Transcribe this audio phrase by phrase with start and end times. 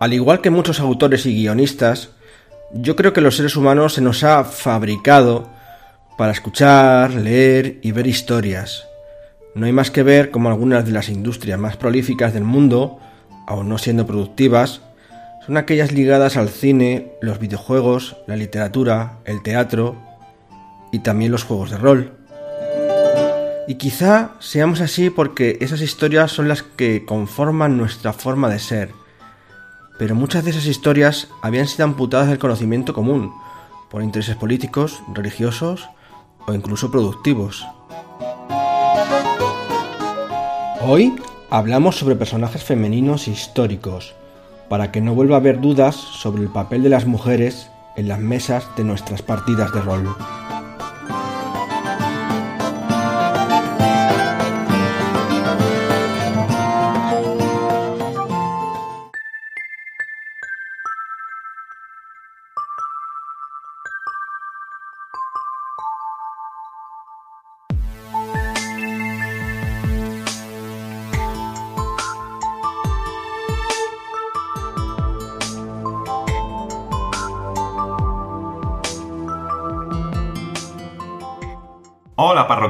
[0.00, 2.10] Al igual que muchos autores y guionistas,
[2.72, 5.48] yo creo que los seres humanos se nos ha fabricado
[6.16, 8.86] para escuchar, leer y ver historias.
[9.54, 13.00] No hay más que ver como algunas de las industrias más prolíficas del mundo,
[13.46, 14.82] aun no siendo productivas,
[15.44, 19.96] son aquellas ligadas al cine, los videojuegos, la literatura, el teatro
[20.92, 22.12] y también los juegos de rol.
[23.66, 28.97] Y quizá seamos así porque esas historias son las que conforman nuestra forma de ser.
[29.98, 33.32] Pero muchas de esas historias habían sido amputadas del conocimiento común,
[33.90, 35.88] por intereses políticos, religiosos
[36.46, 37.66] o incluso productivos.
[40.80, 41.14] Hoy
[41.50, 44.14] hablamos sobre personajes femeninos históricos,
[44.68, 48.20] para que no vuelva a haber dudas sobre el papel de las mujeres en las
[48.20, 50.14] mesas de nuestras partidas de rol.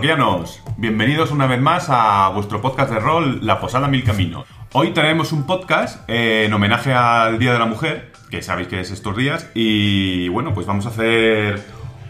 [0.03, 4.47] Parroquianos, bienvenidos una vez más a vuestro podcast de rol La Posada Mil Caminos.
[4.73, 8.79] Hoy traemos un podcast eh, en homenaje al Día de la Mujer, que sabéis que
[8.79, 11.61] es estos días, y bueno, pues vamos a hacer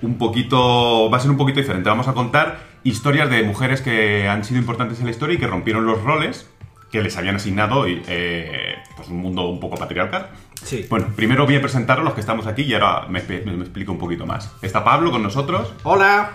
[0.03, 4.29] un poquito, va a ser un poquito diferente, vamos a contar historias de mujeres que
[4.29, 6.47] han sido importantes en la historia y que rompieron los roles
[6.93, 10.27] que les habían asignado y, eh, pues un mundo un poco patriarcal.
[10.63, 10.85] Sí.
[10.91, 13.93] Bueno, primero voy a presentaros los que estamos aquí y ahora me, me- me explico
[13.93, 14.55] un poquito más.
[14.61, 16.33] Está Pablo con nosotros, Hola.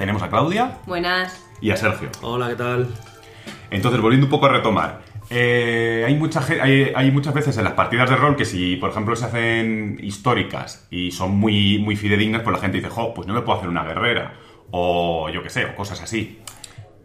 [0.00, 1.46] Tenemos a Claudia Buenas.
[1.60, 2.08] y a Sergio.
[2.22, 2.88] Hola, ¿qué tal?
[3.70, 5.02] Entonces, volviendo un poco a retomar.
[5.28, 8.88] eh, hay, mucha, hay, hay muchas veces en las partidas de rol que si, por
[8.90, 13.28] ejemplo, se hacen históricas y son muy, muy fidedignas, pues la gente dice, jo, pues
[13.28, 14.32] no me puedo hacer una guerrera.
[14.70, 16.38] O yo qué sé, o cosas así.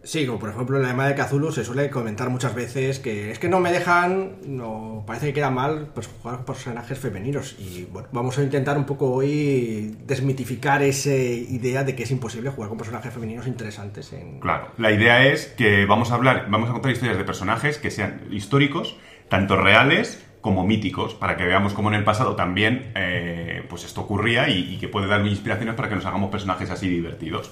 [0.06, 3.32] Sí, como por ejemplo en la llamada de Cthulhu se suele comentar muchas veces que
[3.32, 7.56] es que no me dejan, no, parece que queda mal pues, jugar con personajes femeninos.
[7.58, 12.50] Y bueno, vamos a intentar un poco hoy desmitificar esa idea de que es imposible
[12.50, 14.38] jugar con personajes femeninos interesantes en...
[14.38, 17.90] Claro, la idea es que vamos a hablar, vamos a contar historias de personajes que
[17.90, 18.96] sean históricos,
[19.28, 24.02] tanto reales como míticos, para que veamos cómo en el pasado también eh, pues esto
[24.02, 27.50] ocurría y, y que puede dar inspiraciones para que nos hagamos personajes así divertidos.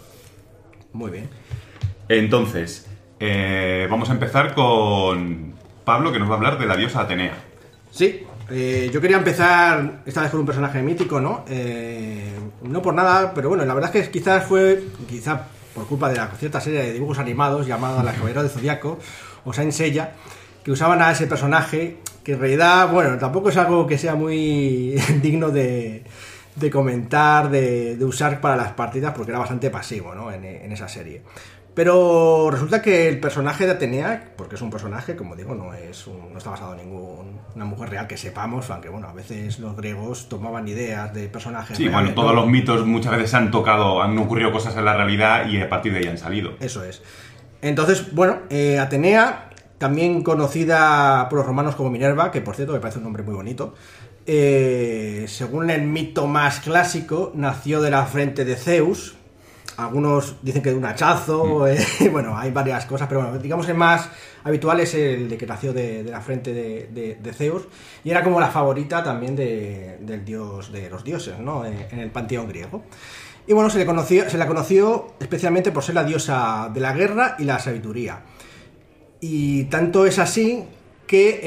[0.92, 1.28] Muy bien.
[2.08, 2.86] Entonces,
[3.20, 5.54] eh, vamos a empezar con
[5.84, 7.34] Pablo, que nos va a hablar de la diosa Atenea.
[7.90, 11.44] Sí, eh, yo quería empezar esta vez con un personaje mítico, ¿no?
[11.48, 12.30] Eh,
[12.62, 16.16] no por nada, pero bueno, la verdad es que quizás fue, quizá por culpa de
[16.16, 18.98] la cierta serie de dibujos animados llamada La Caballero del Zodiaco
[19.44, 20.12] o Saint Seiya,
[20.62, 24.94] que usaban a ese personaje, que en realidad, bueno, tampoco es algo que sea muy
[25.22, 26.04] digno de,
[26.56, 30.30] de comentar, de, de usar para las partidas, porque era bastante pasivo, ¿no?
[30.30, 31.22] En, en esa serie.
[31.74, 36.06] Pero resulta que el personaje de Atenea, porque es un personaje, como digo, no es
[36.06, 39.76] un- no está basado en ninguna mujer real que sepamos, aunque bueno, a veces los
[39.76, 41.76] griegos tomaban ideas de personajes.
[41.76, 42.42] Sí, reales, bueno, todos ¿no?
[42.42, 45.92] los mitos muchas veces han tocado, han ocurrido cosas en la realidad y a partir
[45.92, 46.52] de ahí han salido.
[46.60, 47.02] Eso es.
[47.60, 52.78] Entonces, bueno, eh, Atenea, también conocida por los romanos como Minerva, que por cierto me
[52.78, 53.74] parece un nombre muy bonito,
[54.26, 59.16] eh, según el mito más clásico, nació de la frente de Zeus.
[59.76, 61.78] Algunos dicen que de un hachazo, eh,
[62.12, 64.08] bueno, hay varias cosas, pero bueno, digamos que el más
[64.44, 67.64] habitual es el de que nació de, de la frente de, de- de Zeus
[68.04, 71.64] y era como la favorita también de- del dios de los dioses, ¿no?
[71.64, 72.82] En, en el panteón griego.
[73.46, 76.92] Y bueno, se, le conoció, se la conoció especialmente por ser la diosa de la
[76.92, 78.20] guerra y la sabiduría.
[79.20, 80.64] Y tanto es así
[81.06, 81.40] que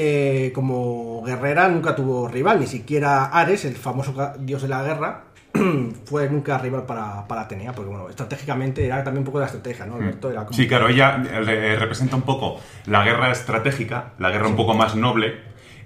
[0.46, 5.24] eh, como guerrera nunca tuvo rival, ni siquiera Ares, el famoso dios de la guerra,
[6.04, 9.86] fue nunca rival para, para Atenea, porque bueno, estratégicamente era también un poco la estrategia,
[9.86, 10.30] ¿no, Alberto?
[10.30, 14.56] Era como- Sí, claro, ella eh, representa un poco la guerra estratégica, la guerra un
[14.56, 15.40] poco más noble,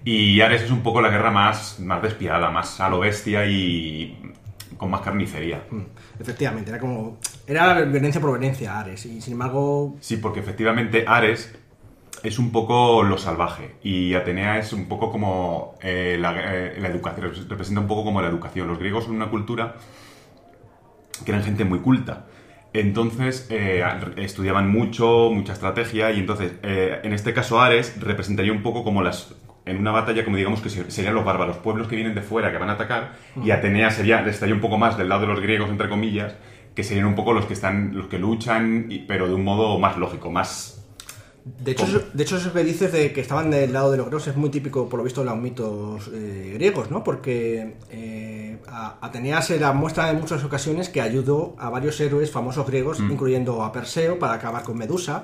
[0.05, 4.33] y Ares es un poco la guerra más, más despiadada, más a lo bestia y
[4.77, 5.63] con más carnicería.
[5.71, 5.83] Mm,
[6.21, 7.19] Efectivamente, era como...
[7.47, 9.97] Era violencia por violencia Ares, y sin embargo...
[10.01, 11.55] Sí, porque efectivamente Ares
[12.23, 16.89] es un poco lo salvaje y Atenea es un poco como eh, la, eh, la
[16.89, 18.69] educación, representa un poco como la educación.
[18.69, 19.75] Los griegos son una cultura
[21.25, 22.27] que eran gente muy culta.
[22.73, 23.85] Entonces eh,
[24.17, 29.03] estudiaban mucho, mucha estrategia y entonces eh, en este caso Ares representaría un poco como
[29.03, 29.35] las
[29.65, 32.51] en una batalla como digamos que se- serían los bárbaros, pueblos que vienen de fuera
[32.51, 33.13] que van a atacar
[33.45, 36.35] y Atenea sería estaría un poco más del lado de los griegos entre comillas
[36.75, 39.99] que serían un poco los que están los que luchan pero de un modo más
[39.99, 40.72] lógico, más
[41.45, 44.07] De hecho, eso, de hecho, eso que dices de que estaban del lado de los
[44.07, 47.03] griegos es muy típico, por lo visto, de los mitos eh, griegos, ¿no?
[47.03, 52.31] Porque eh, a Atenea se la muestra en muchas ocasiones que ayudó a varios héroes
[52.31, 53.11] famosos griegos, Mm.
[53.11, 55.21] incluyendo a Perseo para acabar con Medusa,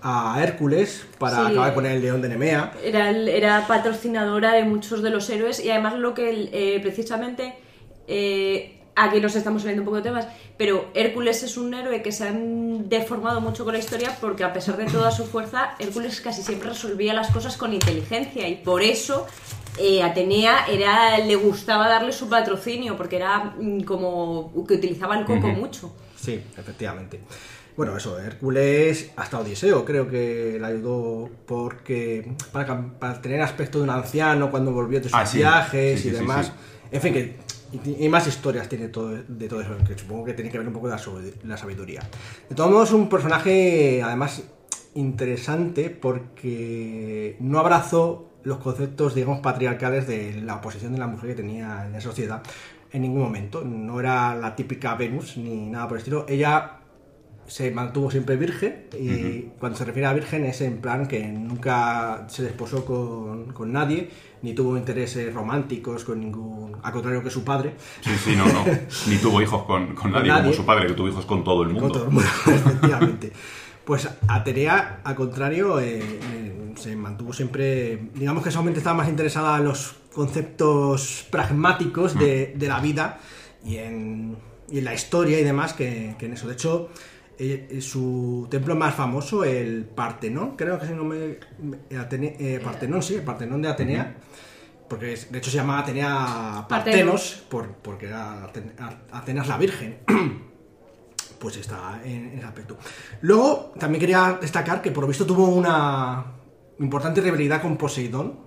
[0.00, 1.52] a Hércules para Sí.
[1.52, 2.72] acabar con el león de Nemea.
[2.82, 7.54] Era, era patrocinadora de muchos de los héroes y además lo que eh, precisamente
[8.08, 12.12] eh, aquí nos estamos saliendo un poco de temas, pero Hércules es un héroe que
[12.12, 16.20] se han deformado mucho con la historia porque a pesar de toda su fuerza, Hércules
[16.20, 19.26] casi siempre resolvía las cosas con inteligencia y por eso
[19.78, 25.24] eh, Atenea era, le gustaba darle su patrocinio porque era mm, como que utilizaba el
[25.24, 25.94] coco mucho.
[26.14, 27.20] Sí, efectivamente.
[27.74, 33.84] Bueno, eso, Hércules hasta Odiseo creo que le ayudó porque para, para tener aspecto de
[33.84, 35.38] un anciano cuando volvió de sus Ah, sí.
[35.38, 36.46] viajes Sí, sí, y sí, demás.
[36.48, 36.52] sí.
[36.92, 37.36] En fin, que
[37.72, 40.72] y, más historias tiene todo, de todo eso, que supongo que tiene que ver un
[40.74, 41.02] poco de la,
[41.44, 42.00] la sabiduría.
[42.48, 44.42] De todos modos, un personaje además
[44.94, 51.36] interesante porque no abrazó los conceptos, digamos, patriarcales de la posición de la mujer que
[51.36, 52.42] tenía en la sociedad
[52.92, 53.62] en ningún momento.
[53.62, 56.26] No era la típica Venus ni nada por el estilo.
[56.28, 56.81] Ella
[57.52, 62.24] se mantuvo siempre virgen y cuando se refiere a virgen es en plan que nunca
[62.28, 64.08] se desposó con, con nadie
[64.40, 68.64] ni tuvo intereses románticos con ningún al contrario que su padre Sí, sí, no, no.
[69.06, 70.44] Ni tuvo hijos con, con nadie, nadie.
[70.44, 71.82] como su padre, que tuvo hijos con todo el mundo.
[71.82, 73.32] con todo el mundo, efectivamente.
[73.84, 79.58] Pues Atenea, al contrario, eh, eh, se mantuvo siempre, digamos que solamente estaba más interesada
[79.58, 83.20] en los conceptos pragmáticos de, de la vida
[83.62, 84.36] y en,
[84.70, 86.46] y en la historia y demás que, que en eso.
[86.46, 86.88] De hecho,
[87.80, 91.38] su templo más famoso, el Partenón, creo que si no me...
[91.90, 94.16] Atene- eh, Partenón, sí, el Partenón de Atenea.
[94.88, 98.50] Porque es- de hecho se llama Atenea Partenos, por, porque era
[99.12, 99.98] Atenas la Virgen
[101.38, 102.76] pues está en, en ese aspecto.
[103.22, 106.24] Luego, también quería destacar que por lo visto tuvo una
[106.78, 108.38] importante rivalidad con Poseidón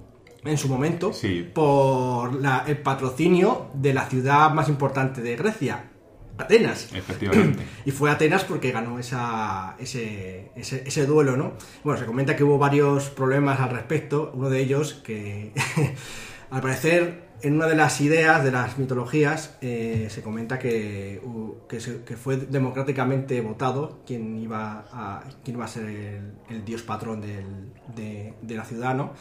[0.44, 1.50] en su momento Sí.
[1.54, 5.92] por la- el patrocinio de la ciudad más importante de Grecia,
[6.38, 6.94] Atenas.
[6.94, 7.64] Efectivamente.
[7.86, 11.54] Y fue Atenas porque ganó esa, ese, ese, ese duelo, ¿no?
[11.84, 14.32] Bueno, se comenta que hubo varios problemas al respecto.
[14.34, 15.52] Uno de ellos que,
[16.52, 21.22] al parecer, en una de las ideas de las mitologías, eh, se comenta que,
[21.70, 26.66] que, se- que fue democráticamente votado quién iba a, quién iba a ser el, el
[26.66, 29.14] dios patrón del- de, de la ciudad, ¿no?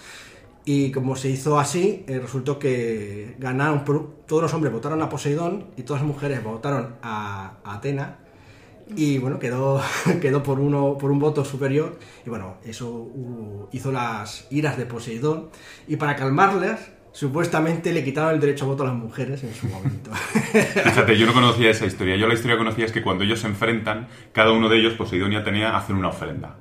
[0.67, 3.85] Y como se hizo así, eh, resultó que ganaron,
[4.27, 8.19] todos los hombres votaron a Poseidón y todas las mujeres votaron a, a Atena.
[8.97, 9.83] Y bueno, quedó,
[10.23, 11.99] quedó por, uno, por un voto superior.
[12.25, 13.11] Y bueno, eso
[13.73, 15.51] hizo las iras de Poseidón.
[15.87, 19.69] Y para calmarlas, supuestamente le quitaron el derecho a voto a las mujeres en su
[19.69, 20.11] momento.
[20.15, 22.17] Fíjate, yo no conocía esa historia.
[22.17, 24.95] Yo la historia que conocía es que cuando ellos se enfrentan, cada uno de ellos,
[24.95, 26.57] Poseidón y Atenea, hacen una ofrenda.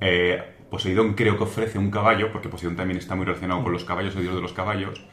[0.00, 3.84] Eh, Poseidón creo que ofrece un caballo, porque Poseidón también está muy relacionado con los
[3.84, 5.04] caballos, el dios de los caballos.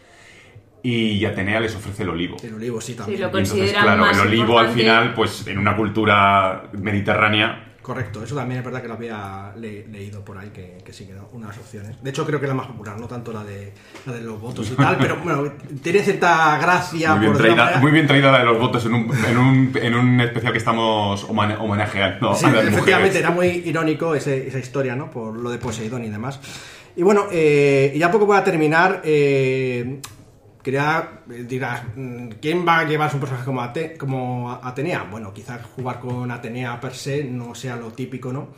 [0.82, 2.38] Y Atenea les ofrece el olivo.
[2.42, 3.18] el olivo sí también.
[3.18, 7.69] Sí, lo Y entonces, claro, más el olivo al final, pues en una cultura mediterránea,
[7.82, 11.06] Correcto, eso también es verdad que lo había le- leído por ahí, que, que sí
[11.06, 11.96] que unas opciones.
[12.04, 13.72] De hecho, creo que es la más popular, no tanto la de,
[14.06, 17.12] la de los votos y tal, pero bueno, tiene cierta gracia.
[17.12, 19.72] muy bien, por traída, muy bien traída la de los votos en un, en un,
[19.82, 23.16] en un especial que estamos homenajeando Sí, a las efectivamente, mujeres.
[23.16, 25.10] era muy irónico ese- esa historia, ¿no?
[25.10, 26.40] Por lo de Poseidón y demás.
[26.96, 30.00] Y bueno, eh, y ya poco para terminar, eh,
[30.64, 35.04] quería, eh, dirás, mm, ¿quién va a llevar su personaje como, Ate- como Atenea?
[35.10, 38.50] Bueno, quizás jugar con Atenea per se no sea lo típico, ¿no?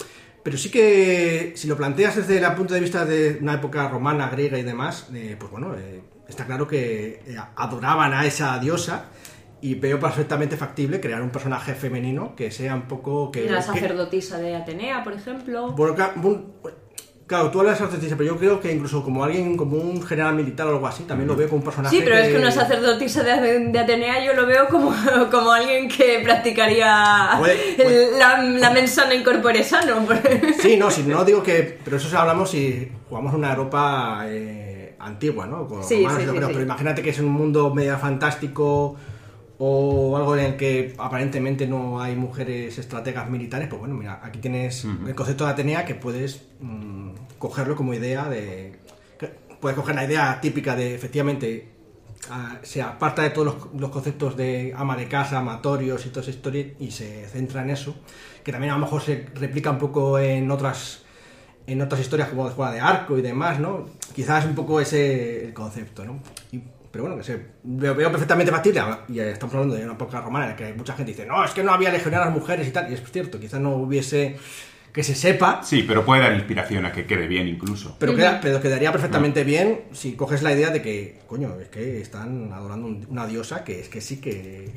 [0.43, 4.29] Pero sí que, si lo planteas desde el punto de vista de una época romana,
[4.29, 9.05] griega y demás, eh, pues bueno, eh, está claro que eh, adoraban a esa diosa
[9.61, 13.29] y veo perfectamente factible crear un personaje femenino que sea un poco...
[13.31, 15.75] que La que- sacerdotisa de Atenea, por ejemplo.
[17.31, 20.35] Claro, tú hablas de sacerdotisa, pero yo creo que incluso como alguien, como un general
[20.35, 21.95] militar o algo así, también lo veo como un personaje.
[21.95, 24.93] Sí, pero es que una sacerdotisa de, de Atenea yo lo veo como,
[25.31, 30.05] como alguien que practicaría Puede- puede- el- la, la mensana in corpore sano.
[30.61, 31.79] Sí, no, si no digo que.
[31.83, 35.67] Pero eso se hablamos si jugamos una Europa eh, antigua, ¿no?
[35.67, 36.27] Con Sí, sí, sí.
[36.33, 38.97] Pero imagínate que es un mundo medio fantástico
[39.63, 44.39] o algo en el que aparentemente no hay mujeres estrategas militares, pues bueno, mira, aquí
[44.39, 48.79] tienes el concepto de Atenea que puedes mm, cogerlo como idea de...
[49.59, 51.69] Puedes coger la idea típica de, efectivamente,
[52.31, 56.21] ah, se aparta de todos los, los conceptos de ama de casa, amatorios y toda
[56.21, 57.93] esa historia y se centra en eso,
[58.43, 61.03] que también a lo mejor se replica un poco en otras
[61.67, 63.85] en otras historias como de Juega de Arco y demás, ¿no?
[64.15, 66.17] Quizás un poco ese el concepto, ¿no?
[66.51, 70.45] Y- pero bueno, que se veo perfectamente factible, y estamos hablando de una época romana
[70.45, 72.91] en la que mucha gente dice, no, es que no había legionarias mujeres y tal,
[72.91, 74.37] y es cierto, quizás no hubiese
[74.91, 77.95] que se sepa, Sí, pero puede dar inspiración a que quede bien incluso.
[77.97, 82.01] pero, queda- pero quedaría perfectamente bien si coges la idea de que, coño, es que
[82.01, 84.69] están adorando un- una diosa que es que sí que,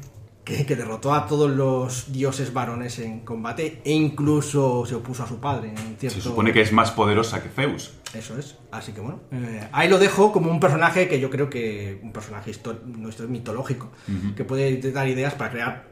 [0.45, 5.27] que, que derrotó a todos los dioses varones en combate e incluso se opuso a
[5.29, 6.19] su padre en cierto...
[6.21, 7.95] Se supone que es más poderosa que Zeus.
[8.15, 8.57] Eso es.
[8.71, 12.13] Así que bueno, eh, ahí lo dejo como un personaje que yo creo que un
[12.13, 12.53] personaje
[12.87, 13.91] nuestro mitológico
[14.37, 15.89] que puede dar ideas para crear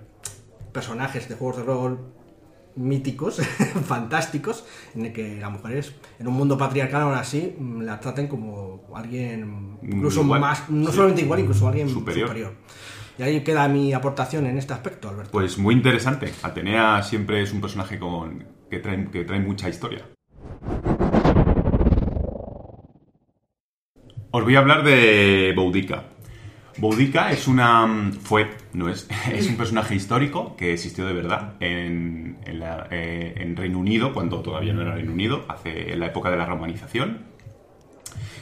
[0.73, 1.99] personajes de juegos de rol
[2.75, 3.37] míticos,
[3.87, 8.29] fantásticos, en el que las mujeres en un mundo patriarcal aún así mm, la traten
[8.29, 10.97] como alguien incluso Igual, más, no sí.
[10.97, 12.29] solamente igual, incluso alguien Superior.
[12.29, 12.53] superior.
[13.23, 15.31] Y ahí queda mi aportación en este aspecto, Alberto.
[15.31, 16.33] Pues muy interesante.
[16.43, 20.01] Atenea siempre es un personaje con, que, trae, mucha historia.
[24.33, 26.07] Os voy a hablar de Boudica.
[26.79, 28.11] Boudica es una...
[28.23, 32.61] fue, no es, es un personaje histórico que existió de verdad en, en,
[32.91, 37.32] eh, Reino Unido, cuando todavía no era Reino Unido, en la época de la romanización.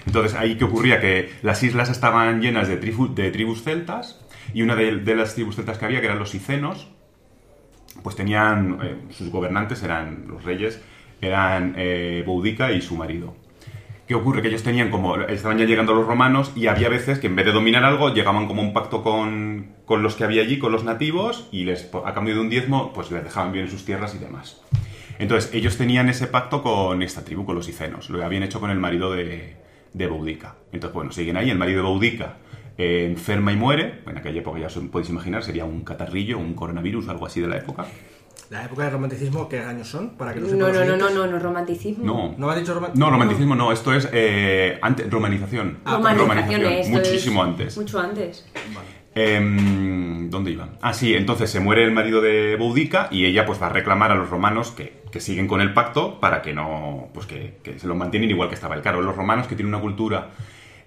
[0.06, 4.20] Entonces, ahí que ocurría que las islas estaban llenas de, tribu- de tribus celtas
[4.54, 6.88] y una de, de las tribus celtas que había, que eran los icenos,
[8.02, 10.80] pues tenían, eh, sus gobernantes eran los reyes,
[11.20, 13.36] eran eh, Boudica y su marido.
[14.08, 14.42] ¿Qué ocurre?
[14.42, 17.46] Que ellos tenían como, estaban ya llegando los romanos y había veces que en vez
[17.46, 20.82] de dominar algo, llegaban como un pacto con, con los que había allí, con los
[20.82, 24.18] nativos, y les, a cambio de un diezmo, pues les dejaban bien sus tierras y
[24.18, 24.62] demás.
[25.20, 28.10] Entonces, ellos tenían ese pacto con esta tribu, con los icenos.
[28.10, 29.58] Lo habían hecho con el marido de,
[29.92, 30.56] de Boudica.
[30.72, 31.50] Entonces, bueno, siguen ahí.
[31.50, 32.36] El marido de Boudica
[32.78, 34.00] eh, enferma y muere.
[34.06, 37.48] En aquella época ya os podéis imaginar, sería un catarrillo, un coronavirus, algo así de
[37.48, 37.86] la época.
[38.50, 40.16] La época del romanticismo, ¿qué años son?
[40.16, 42.04] Para que lo No, sepan no, no, no, no, no, romanticismo.
[42.04, 42.34] No.
[42.36, 43.06] ¿No me has dicho romanticismo?
[43.06, 45.78] No, romanticismo no, esto es eh, antes, romanización.
[45.84, 47.76] Ah, Romanización, esto muchísimo es antes.
[47.76, 48.46] Mucho antes.
[49.20, 50.70] Em, ¿Dónde iba?
[50.80, 54.10] Ah, sí, entonces se muere el marido de Boudica y ella pues va a reclamar
[54.12, 57.86] a los romanos que, que siguen con el pacto para que no, pues que, se
[57.86, 59.02] lo mantienen igual que estaba el caro.
[59.02, 60.30] Los romanos que tienen una cultura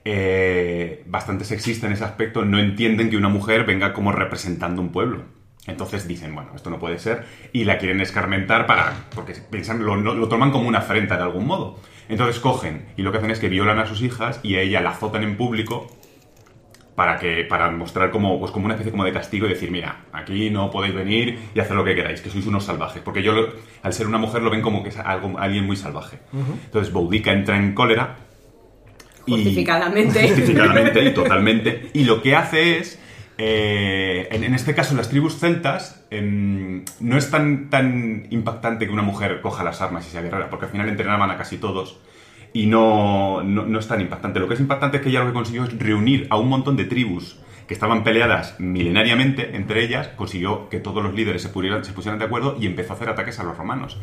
[0.04, 4.92] eh, bastante sexista en ese aspecto no entienden que una mujer venga como representando un
[4.92, 5.26] pueblo.
[5.68, 9.96] Entonces dicen, bueno, esto no puede ser y la quieren escarmentar para, porque piensan, lo,
[9.96, 11.80] lo toman como una afrenta de algún modo.
[12.10, 14.82] Entonces cogen y lo que hacen es que violan a sus hijas y a ella
[14.82, 15.88] la azotan en público
[16.96, 20.06] para que para mostrar como pues como una especie como de castigo y decir mira
[20.14, 23.32] aquí no podéis venir y hacer lo que queráis que sois unos salvajes porque yo
[23.34, 23.48] lo-
[23.82, 26.20] al ser una mujer lo ven como que es algo alguien muy salvaje.
[26.66, 28.18] Entonces Boudica entra en cólera
[29.28, 30.28] Justificadamente.
[30.28, 31.90] justificadamente y totalmente.
[31.94, 33.00] Y lo que hace es
[33.38, 38.92] eh, en, en este caso las tribus celtas em, no es tan tan impactante que
[38.92, 41.98] una mujer coja las armas y sea guerrera porque al final entrenaban a casi todos
[42.54, 44.40] y no, no, no es tan impactante.
[44.40, 46.78] Lo que es impactante es que ella lo que consiguió es reunir a un montón
[46.78, 51.94] de tribus que estaban peleadas milenariamente entre ellas, consiguió que todos los líderes se, se
[51.94, 54.00] pusieran de acuerdo y empezó a hacer ataques a los romanos.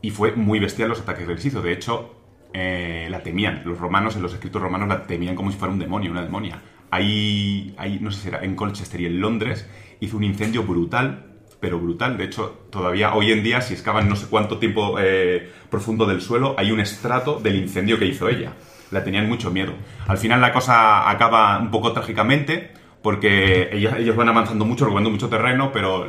[0.00, 1.62] Y fue muy bestial los ataques que les hizo.
[1.62, 2.14] De hecho,
[2.52, 3.62] eh, la temían.
[3.64, 6.60] Los romanos, en los escritos romanos, la temían como si fuera un demonio, una demonia.
[6.90, 9.68] Ahí, ahí no sé si era en Colchester y en Londres,
[10.00, 11.31] hizo un incendio brutal,
[11.62, 12.18] pero brutal.
[12.18, 16.20] De hecho, todavía hoy en día, si excavan no sé cuánto tiempo eh, profundo del
[16.20, 18.52] suelo, hay un estrato del incendio que hizo ella.
[18.90, 19.72] La tenían mucho miedo.
[20.08, 25.28] Al final la cosa acaba un poco trágicamente, porque ellos, van avanzando mucho, robando mucho
[25.28, 26.08] terreno, pero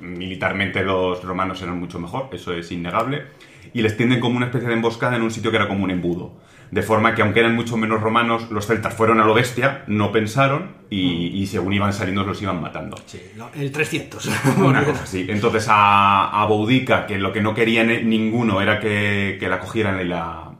[0.00, 3.26] militarmente los romanos eran mucho mejor, eso es innegable,
[3.72, 5.92] y les tienden como una especie de emboscada en un sitio que era como un
[5.92, 6.32] embudo.
[6.72, 10.10] De forma que aunque eran mucho menos romanos, los celtas fueron a lo bestia, no
[10.10, 12.96] pensaron, y, y según iban saliendo los iban matando.
[13.06, 13.20] Sí,
[13.54, 14.28] el 300.
[14.56, 15.26] Una cosa así.
[15.28, 19.60] Entonces a, a Boudica, que lo que no quería ni- ninguno era que, que la
[19.60, 20.50] cogieran y la,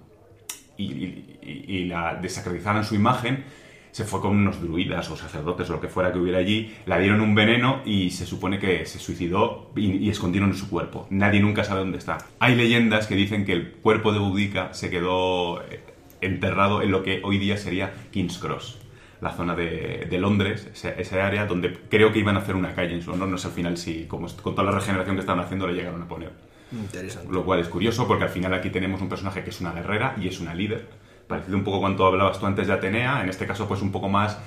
[0.76, 3.44] y, y- y- y la desacreditaran su imagen,
[3.90, 6.98] se fue con unos druidas o sacerdotes o lo que fuera que hubiera allí, la
[6.98, 11.06] dieron un veneno y se supone que se suicidó y, y escondieron su cuerpo.
[11.10, 12.18] Nadie nunca sabe dónde está.
[12.38, 15.80] Hay leyendas que dicen que el cuerpo de Boudica se quedó eh,
[16.22, 18.78] enterrado en lo que hoy día sería King's Cross
[19.22, 22.94] la zona de, de Londres, ese área donde creo que iban a hacer una calle
[22.94, 25.44] en su honor, no sé al final si, como con toda la regeneración que estaban
[25.44, 26.32] haciendo, le llegaron a poner.
[26.72, 27.32] Interesante.
[27.32, 30.16] Lo cual es curioso porque al final aquí tenemos un personaje que es una guerrera
[30.20, 30.88] y es una líder.
[31.28, 34.08] Parecido un poco cuanto hablabas tú antes de Atenea, en este caso pues un poco
[34.08, 34.38] más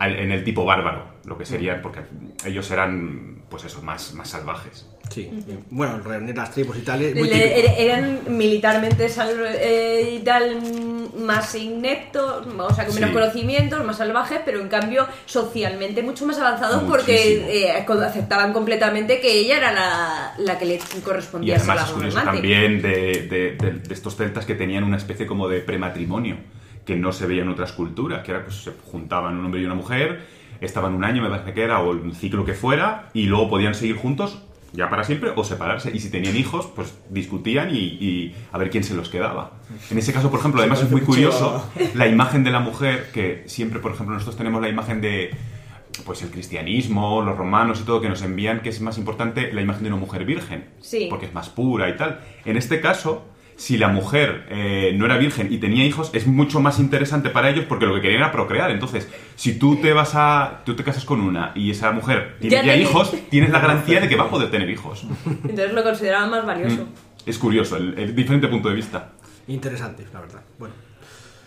[0.00, 2.00] en el tipo bárbaro, lo que sería, porque
[2.44, 4.90] ellos eran pues eso, más, más salvajes.
[5.10, 5.30] Sí.
[5.70, 9.08] Bueno, reunir las tribus y tal es muy Le- er- eran militarmente
[9.60, 10.60] eh, y tal
[11.18, 13.14] más ineptos, o sea, con menos Sí.
[13.14, 16.96] conocimientos, más salvajes, pero en cambio socialmente mucho más avanzados Muchísimo.
[16.96, 21.76] porque eh, aceptaban completamente que ella era la, la que le Y correspondía ser además
[21.76, 22.90] la es curioso también de,
[23.28, 26.36] de- de- de estos celtas que tenían una especie como de prematrimonio,
[26.84, 29.64] que no se veía en otras culturas, que era pues se juntaban un hombre y
[29.64, 30.20] una mujer,
[30.60, 33.74] estaban un año, me parece que era, o el ciclo que fuera, y luego podían
[33.74, 34.42] seguir juntos
[34.74, 35.90] ya para siempre o separarse.
[35.94, 39.52] Y si tenían hijos, pues discutían y, y a ver quién se los quedaba.
[39.90, 43.44] En ese caso, por ejemplo, además es muy curioso la imagen de la mujer, que
[43.46, 45.30] siempre, por ejemplo, nosotros tenemos la imagen de
[46.04, 49.62] pues el cristianismo, los romanos y todo que nos envían, que es más importante la
[49.62, 51.06] imagen de una mujer virgen, Sí.
[51.08, 52.20] porque es más pura y tal.
[52.44, 53.24] En este caso,
[53.56, 57.50] si la mujer eh, no era virgen y tenía hijos, es mucho más interesante para
[57.50, 58.70] ellos porque lo que querían era procrear.
[58.70, 62.64] Entonces, si tú te vas a, tú te casas con una y esa mujer tiene
[62.64, 65.06] Ya hijos, tienes la garantía de que va a poder tener hijos.
[65.26, 66.84] Entonces lo consideraban más valioso.
[66.84, 67.28] Mm.
[67.28, 69.12] Es curioso, el, el diferente punto de vista.
[69.46, 70.42] Interesante, la verdad.
[70.58, 70.74] Bueno.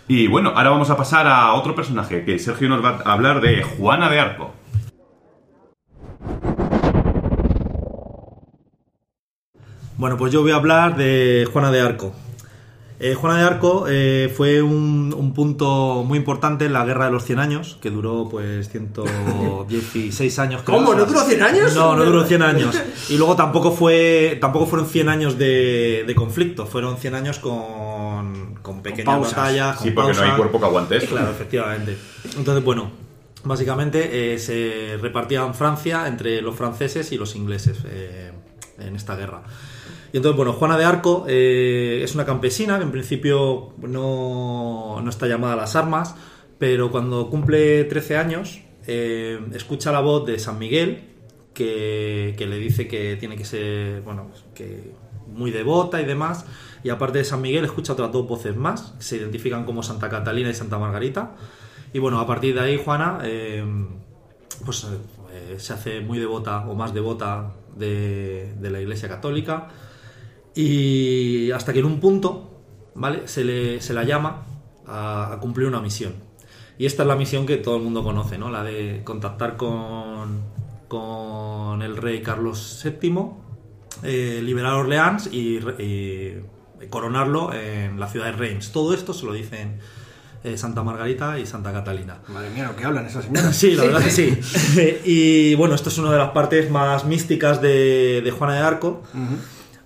[0.07, 3.41] Y bueno, ahora vamos a pasar a otro personaje que Sergio nos va a hablar
[3.41, 4.53] de Juana de Arco.
[9.97, 12.13] Bueno, pues yo voy a hablar de Juana de Arco.
[12.99, 17.11] Eh, Juana de Arco eh, fue un, un punto muy importante en la Guerra de
[17.11, 20.61] los 100 Años, que duró pues 116 años.
[20.63, 20.77] creo.
[20.79, 20.95] ¿Cómo?
[20.95, 21.75] ¿No duró 100 años?
[21.75, 22.75] No, no duró 100 años.
[23.09, 28.55] Y luego tampoco fue tampoco fueron 100 años de, de conflicto, fueron 100 años con,
[28.61, 29.35] con pequeñas pausas.
[29.35, 29.79] batallas.
[29.79, 31.11] Sí, con porque no hay cuerpo que aguante esto.
[31.11, 31.97] Claro, efectivamente.
[32.37, 32.91] Entonces, bueno,
[33.43, 38.31] básicamente eh, se repartían Francia entre los franceses y los ingleses eh,
[38.79, 39.43] en esta guerra.
[40.13, 45.09] Y entonces, bueno, Juana de Arco eh, es una campesina que en principio no, no
[45.09, 46.15] está llamada a las armas,
[46.57, 51.03] pero cuando cumple 13 años eh, escucha la voz de San Miguel
[51.53, 54.93] que, que le dice que tiene que ser, bueno, que
[55.27, 56.45] muy devota y demás.
[56.83, 60.09] Y aparte de San Miguel escucha otras dos voces más, que se identifican como Santa
[60.09, 61.35] Catalina y Santa Margarita.
[61.91, 63.63] Y bueno, a partir de ahí Juana eh,
[64.63, 64.87] pues,
[65.57, 69.67] se hace muy devota o más devota de, de la Iglesia Católica.
[70.57, 72.63] Y hasta que en un punto,
[72.95, 73.27] ¿vale?
[73.27, 74.43] Se, le, se la llama
[74.87, 76.13] a, a cumplir una misión.
[76.79, 78.49] Y esta es la misión que todo el mundo conoce, ¿no?
[78.49, 80.41] La de contactar con,
[80.87, 83.13] con el rey Carlos VII,
[84.03, 85.59] eh, liberar Orleans y,
[86.89, 88.71] coronarlo en la ciudad de Reims.
[88.71, 89.79] Todo esto se lo dicen
[90.43, 92.19] eh, Santa Margarita y Santa Catalina.
[92.27, 93.55] Madre mía, lo que hablan esas señoras.
[93.55, 94.39] Sí, la verdad que sí.
[95.05, 99.03] y bueno, esto es una de las partes más místicas de, de Juana de Arco.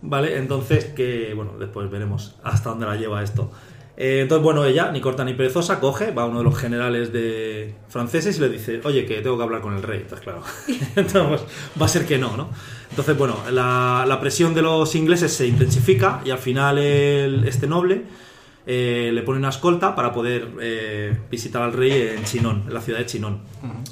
[0.01, 0.37] ¿Vale?
[0.37, 3.51] Entonces, que bueno, después veremos hasta dónde la lleva esto.
[3.97, 7.13] Eh, entonces, bueno, ella, ni corta ni perezosa, coge, va a uno de los generales
[7.13, 9.99] de franceses y le dice, oye, que tengo que hablar con el rey.
[10.01, 10.41] Entonces, claro,
[10.95, 11.41] entonces, pues,
[11.79, 12.49] va a ser que no, ¿no?
[12.89, 17.67] Entonces, bueno, la, la presión de los ingleses se intensifica y al final el- este
[17.67, 18.03] noble
[18.65, 22.81] eh, le pone una escolta para poder eh, visitar al rey en Chinon, en la
[22.81, 23.39] ciudad de Chinon.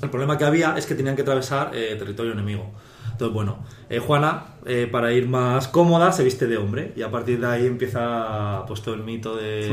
[0.01, 2.71] El problema que había es que tenían que atravesar territorio enemigo.
[3.19, 7.11] Entonces, bueno, eh, Juana, eh, para ir más cómoda, se viste de hombre y a
[7.11, 9.67] partir de ahí empieza pues todo el mito de,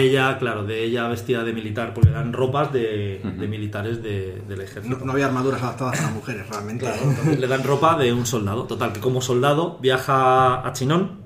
[0.00, 4.62] ella, claro, de ella vestida de militar, porque eran ropas de, de militares de- del
[4.62, 4.96] ejército.
[4.98, 6.86] No, no había armaduras adaptadas para mujeres, realmente.
[6.86, 8.64] Claro, entonces le dan ropa de un soldado.
[8.64, 11.20] Total, que como soldado viaja a Chinón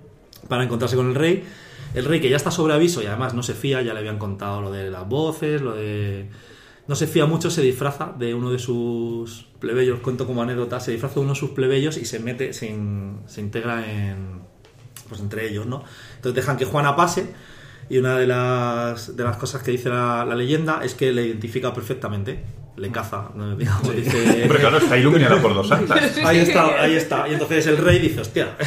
[0.49, 1.43] para encontrarse con el rey.
[1.95, 4.19] El rey que ya está sobre aviso y además no se fía, ya le habían
[4.19, 6.29] contado lo de las voces, lo de...
[6.89, 10.91] No se fía mucho, se disfraza de uno de sus plebeyos, cuento como anécdota, se
[10.91, 14.41] disfraza de uno de sus plebeyos y se mete, se, in- se integra en...
[15.09, 15.85] pues entre ellos, ¿no?
[16.17, 17.27] Entonces dejan que Juana pase
[17.89, 21.27] y una de las, de las cosas que dice la, la leyenda es que le
[21.27, 22.43] identifica perfectamente,
[22.77, 23.55] le caza, ¿no?
[23.57, 24.43] digamos, dice...
[24.43, 26.19] Hombre, claro, está iluminada por dos santas.
[26.25, 27.29] Ahí está, ahí está.
[27.29, 28.57] Y entonces el rey dice, hostia.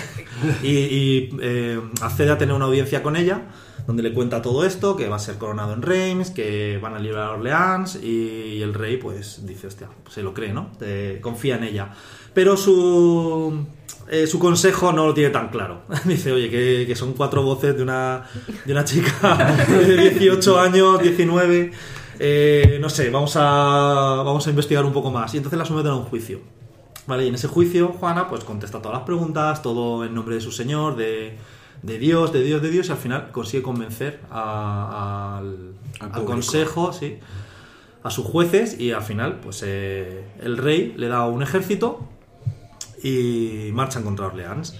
[0.61, 3.43] Y, y, eh, accede a tener una audiencia con ella,
[3.87, 6.99] donde le cuenta todo esto, que va a ser coronado en Reims, que van a
[6.99, 10.71] liberar a Orleans, y el rey pues dice, hostia, se lo cree, ¿no?
[11.21, 11.89] Confía en ella.
[12.33, 13.65] Pero su,
[14.09, 15.81] eh, su consejo no lo tiene tan claro.
[16.05, 18.23] Dice, oye, que, que son cuatro voces de una,
[18.65, 21.71] de una chica de 18 años, 19...
[22.19, 25.33] eh, no sé, vamos a, vamos a investigar un poco más.
[25.33, 26.39] Y entonces la someten a un juicio.
[27.07, 30.41] Vale, y en ese juicio Juana pues contesta todas las preguntas, todo en nombre de
[30.41, 31.37] su señor, de,
[31.83, 36.93] de Dios, de Dios, de Dios, y al final consigue convencer a- al, Al consejo,
[36.93, 37.19] sí,
[38.03, 42.07] a sus jueces, y al final pues eh, el rey le da un ejército
[43.03, 44.75] y marchan contra Orleans.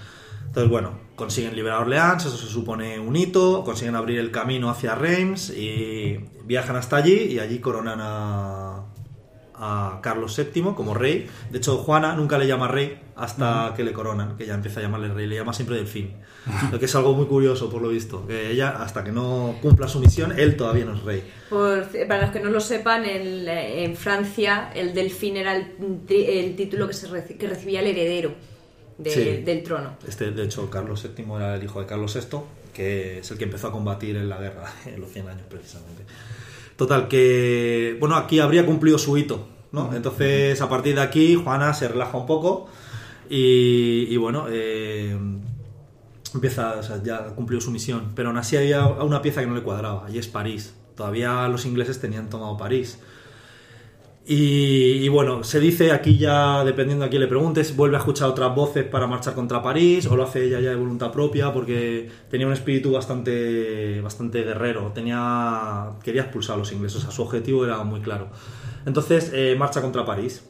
[0.48, 4.96] Entonces, bueno, consiguen liberar Orleans, eso se supone un hito, consiguen abrir el camino hacia
[4.96, 8.84] Reims y viajan hasta allí y allí coronan a,
[9.56, 11.28] a Carlos VII como rey.
[11.52, 14.84] De hecho, Juana nunca le llama rey hasta que le coronan, que ya empieza a
[14.84, 16.12] llamarle rey, le llama siempre delfín.
[16.72, 19.88] Lo que es algo muy curioso, por lo visto, que ella, hasta que no cumpla
[19.88, 21.24] su misión, él todavía no es rey.
[21.50, 26.88] Por- para los que no lo sepan, en, en Francia el delfín era el, título
[26.88, 28.34] que, se reci- que recibía el heredero
[28.98, 29.24] de- Sí.
[29.44, 29.98] del trono.
[30.08, 32.38] Este, de hecho, Carlos VII era el hijo de Carlos VI,
[32.74, 36.04] que es el que empezó a combatir en la guerra, en los 100 años precisamente.
[36.76, 39.96] Total, que, bueno, aquí habría cumplido su hito, ¿no?
[39.96, 42.68] Entonces, a partir de aquí, Juana se relaja un poco
[43.30, 45.18] Y, bueno, eh,
[46.34, 48.12] empieza, o sea, ya cumplió su misión.
[48.16, 50.76] Pero aún así había una pieza que no le cuadraba, y es París.
[50.96, 53.00] Todavía los ingleses tenían tomado París.
[54.28, 58.28] Y, y bueno, se dice aquí ya, dependiendo a quién le preguntes, vuelve a escuchar
[58.28, 62.10] otras voces para marchar contra París, o lo hace ella ya de voluntad propia, porque
[62.32, 67.22] tenía un espíritu bastante, bastante guerrero, tenía, quería expulsar a los ingleses, o sea, su
[67.22, 68.30] objetivo era muy claro.
[68.88, 70.44] Entonces eh, marcha contra París,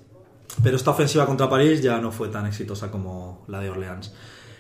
[0.64, 4.14] pero esta ofensiva contra París ya no fue tan exitosa como la de Orleans.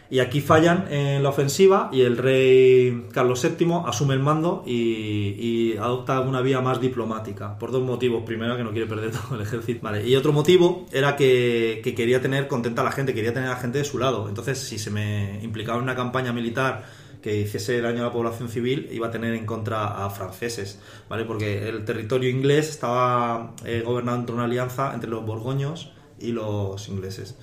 [0.09, 5.75] Y aquí fallan en la ofensiva y el rey Carlos VII asume el mando y,
[5.77, 8.23] adopta una vía más diplomática, por dos motivos.
[8.23, 9.87] Primero, que no quiere perder todo el ejército.
[10.05, 13.53] Y otro motivo era que, que quería tener contenta a la gente, quería tener a
[13.53, 14.29] la gente de su lado.
[14.29, 16.83] Entonces, si se me implicaba en una campaña militar
[17.25, 20.77] que hiciese daño a la población civil, iba a tener en contra a franceses,
[21.09, 21.25] ¿vale?
[21.25, 26.87] Porque el territorio inglés estaba eh, gobernado entre una alianza entre los borgoños y los
[26.87, 27.35] ingleses.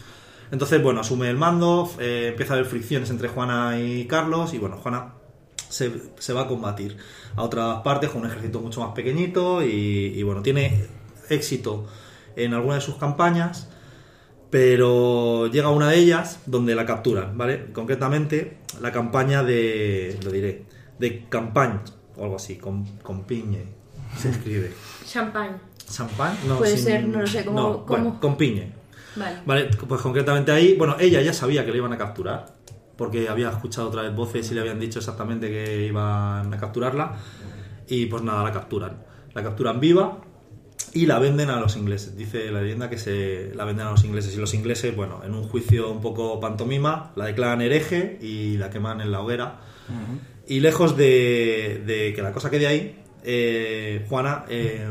[0.53, 4.59] Entonces, bueno, asume el mando, eh, empieza a haber fricciones entre Juana y Carlos, y
[4.59, 5.14] bueno, Juana
[5.68, 6.97] se, se va a combatir
[7.35, 10.87] a otras partes con un ejército mucho más pequeñito, y, y, bueno, tiene
[11.29, 11.88] éxito
[12.37, 13.68] en alguna de sus campañas,
[14.53, 17.73] pero llega una de ellas donde la capturan, ¿vale?
[17.73, 20.67] Concretamente, la campaña de, lo diré,
[20.99, 21.81] de Campagne,
[22.19, 23.65] o algo así, con, con piñe,
[24.19, 24.71] se escribe.
[25.07, 25.57] Champagne.
[25.91, 26.37] ¿Champagne?
[26.47, 28.21] No, Puede sin- ser, no lo sé, ¿cómo- no, bueno, cómo?
[28.21, 28.73] con piñe.
[29.17, 29.38] Vale.
[29.47, 32.55] Vale, pues concretamente ahí, bueno, ella ya sabía que le iban a capturar,
[32.99, 37.17] porque había escuchado otra vez voces y le habían dicho exactamente que iban a capturarla,
[37.88, 39.03] y pues nada, la capturan.
[39.33, 40.19] La capturan viva
[40.95, 42.17] y la venden a los ingleses.
[42.17, 45.35] Dice la leyenda que se la venden a los ingleses, y los ingleses, bueno, en
[45.35, 49.61] un juicio un poco pantomima, la declaran hereje y la queman en la hoguera.
[50.47, 54.89] Y lejos de, de que la cosa quede ahí, eh, Juana eh,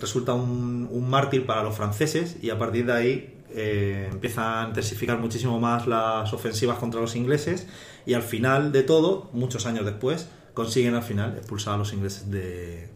[0.00, 4.68] resulta un, un mártir para los franceses y a partir de ahí eh, empiezan a
[4.68, 7.66] intensificar muchísimo más las ofensivas contra los ingleses
[8.04, 12.30] y al final de todo, muchos años después, consiguen al final expulsar a los ingleses
[12.30, 12.88] de...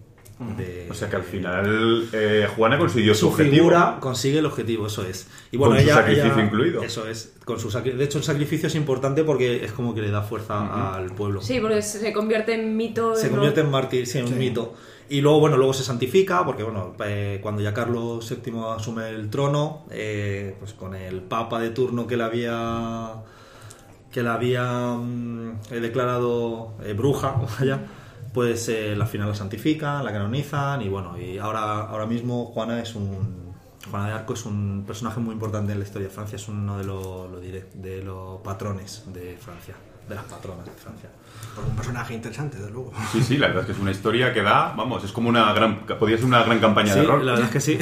[0.56, 3.54] de- O sea que al final eh, Juana consiguió su, su objetivo.
[3.56, 5.26] figura consigue el objetivo, eso es.
[5.50, 6.82] Y bueno, Con su ella, sacrificio ella- incluido.
[6.82, 10.10] Eso es, con su de hecho el sacrificio es importante porque es como que le
[10.10, 13.16] da fuerza al pueblo Sí, porque se convierte en mito.
[13.16, 13.32] se ¿no?
[13.32, 14.74] convierte en mártir, sí, en un mito.
[15.10, 19.30] Y luego, bueno, luego se santifica, porque bueno, eh, cuando ya Carlos VII asume el
[19.30, 23.12] trono, eh, pues con el papa de turno que le había
[24.12, 27.80] que la había mm, declarado eh, bruja, vaya,
[28.38, 32.80] pues eh, al final la santifican, la canonizan y bueno, y ahora, ahora mismo Juana
[32.80, 33.52] es un
[33.90, 36.78] Juana de Arco es un personaje muy importante en la historia de Francia, es uno
[36.78, 39.74] de los, lo diré, de los patrones de Francia,
[40.08, 41.08] de las patronas de Francia.
[41.52, 42.92] Pues un personaje interesante, desde luego.
[43.10, 45.52] Sí, sí, la verdad es que es una historia que da, vamos, es como una
[45.52, 47.26] gran, podría ser una gran campaña Sí, de rol.
[47.26, 47.76] la verdad es que sí.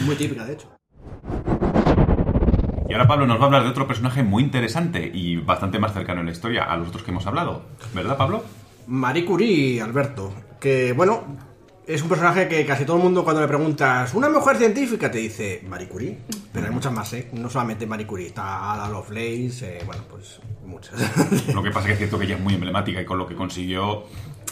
[0.06, 0.66] Muy típica, de hecho.
[2.88, 5.92] Y ahora Pablo nos va a hablar de otro personaje muy interesante y bastante más
[5.92, 7.62] cercano en la historia a los otros que hemos hablado.
[7.94, 8.42] ¿Verdad, Pablo?
[8.86, 10.32] Marie Curie, Alberto.
[10.60, 11.36] Que, bueno,
[11.86, 15.18] es un personaje que casi todo el mundo cuando le preguntas una mujer científica te
[15.18, 16.18] dice Marie Curie.
[16.52, 17.28] Pero hay muchas más, ¿eh?
[17.32, 18.28] No solamente Marie Curie.
[18.28, 20.94] Está Ada Lovelace, eh, bueno, pues muchas.
[21.54, 23.26] Lo que pasa es que es cierto que ella es muy emblemática y con lo
[23.26, 24.04] que consiguió,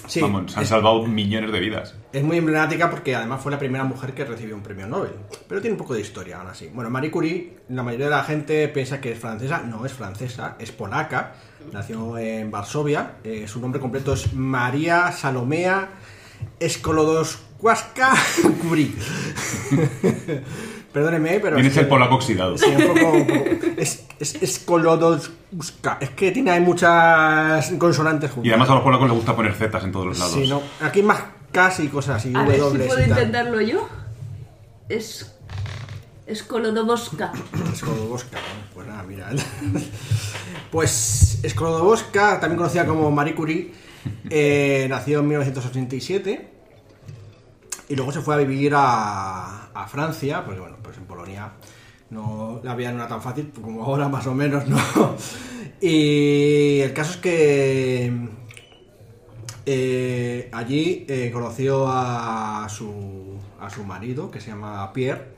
[0.07, 1.95] Sí, vamos, se han es- salvado millones de vidas.
[2.13, 5.13] Es muy emblemática porque además fue la primera mujer que recibió un premio Nobel.
[5.49, 6.69] Pero tiene un poco de historia aún así.
[6.75, 9.63] Bueno, Marie Curie, la mayoría de la gente piensa que es francesa.
[9.67, 11.33] No es francesa, es polaca.
[11.73, 13.13] Nació en Varsovia.
[13.25, 15.89] Eh, su nombre completo es María Salomea
[16.67, 18.15] Skolodowska
[18.63, 18.93] Curie.
[20.93, 21.57] Perdóneme, pero...
[21.57, 22.57] Tienes es que- el polaco oxidado.
[22.57, 23.45] Sí, un poco, un poco.
[23.77, 25.99] Es, es Skolodowska.
[26.01, 28.47] Es que tiene hay muchas consonantes juntas.
[28.47, 30.35] Y además a los polacos les gusta poner zetas en todos los lados.
[30.35, 30.63] Sí, no.
[30.81, 31.21] Aquí hay más
[31.53, 32.33] Ks y cosas así.
[32.35, 33.11] A ver si W puedo y tal.
[33.11, 33.89] intentarlo yo.
[34.89, 35.34] Es.
[36.27, 37.33] Es Kolodowska.
[37.75, 38.75] Skolodowska, ¿no?
[38.75, 39.31] Pues nada, mira.
[40.71, 43.73] Pues Skolodowska, también conocida como Marie Curie,
[44.29, 46.51] eh, nació en 1987
[47.89, 51.53] y luego se fue a vivir a, Francia, porque bueno, pues en Polonia
[52.11, 54.79] no la vida no era tan fácil como ahora más o menos, ¿no?
[55.81, 58.13] Y el caso es que
[59.67, 65.35] eh, allí eh, conoció a su, a su marido, que se llama Pierre,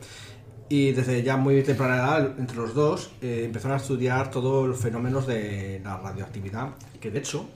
[0.68, 4.78] y desde ya muy temprana edad, entre los dos, eh, empezaron a estudiar todos los
[4.78, 7.48] fenómenos de la radioactividad, que de hecho,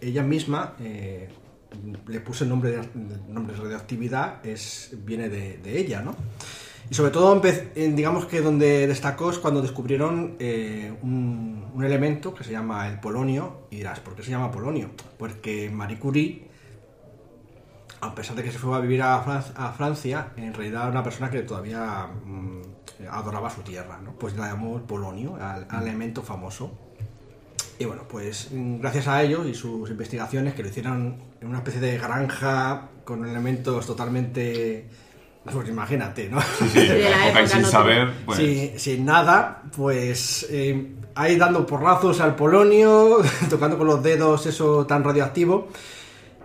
[0.00, 1.28] ella misma eh,
[2.06, 6.16] le puso el nombre de, el nombre de radioactividad, es, viene de, de ella, ¿no?
[6.90, 7.40] Y sobre todo,
[7.74, 13.00] digamos que donde destacó es cuando descubrieron eh, un, un elemento que se llama el
[13.00, 13.66] polonio.
[13.70, 14.90] Y dirás, ¿por qué se llama polonio?
[15.16, 16.50] Porque Marie Curie,
[18.02, 20.90] a pesar de que se fue a vivir a, Fran- a Francia, en realidad era
[20.90, 22.60] una persona que todavía mm,
[23.10, 24.12] adoraba su tierra, ¿no?
[24.12, 26.72] Pues la llamó polonio, al, al elemento famoso.
[27.78, 31.58] Y bueno, pues mm, gracias a ello y sus investigaciones, que lo hicieron en una
[31.58, 34.88] especie de granja con elementos totalmente...
[35.44, 36.40] Pues imagínate, ¿no?
[36.40, 38.38] Sí, sí, de la época sin no saber, pues...
[38.38, 43.18] Sí, sin nada, pues eh, ahí dando porrazos al polonio,
[43.50, 45.66] tocando con los dedos eso tan radioactivo,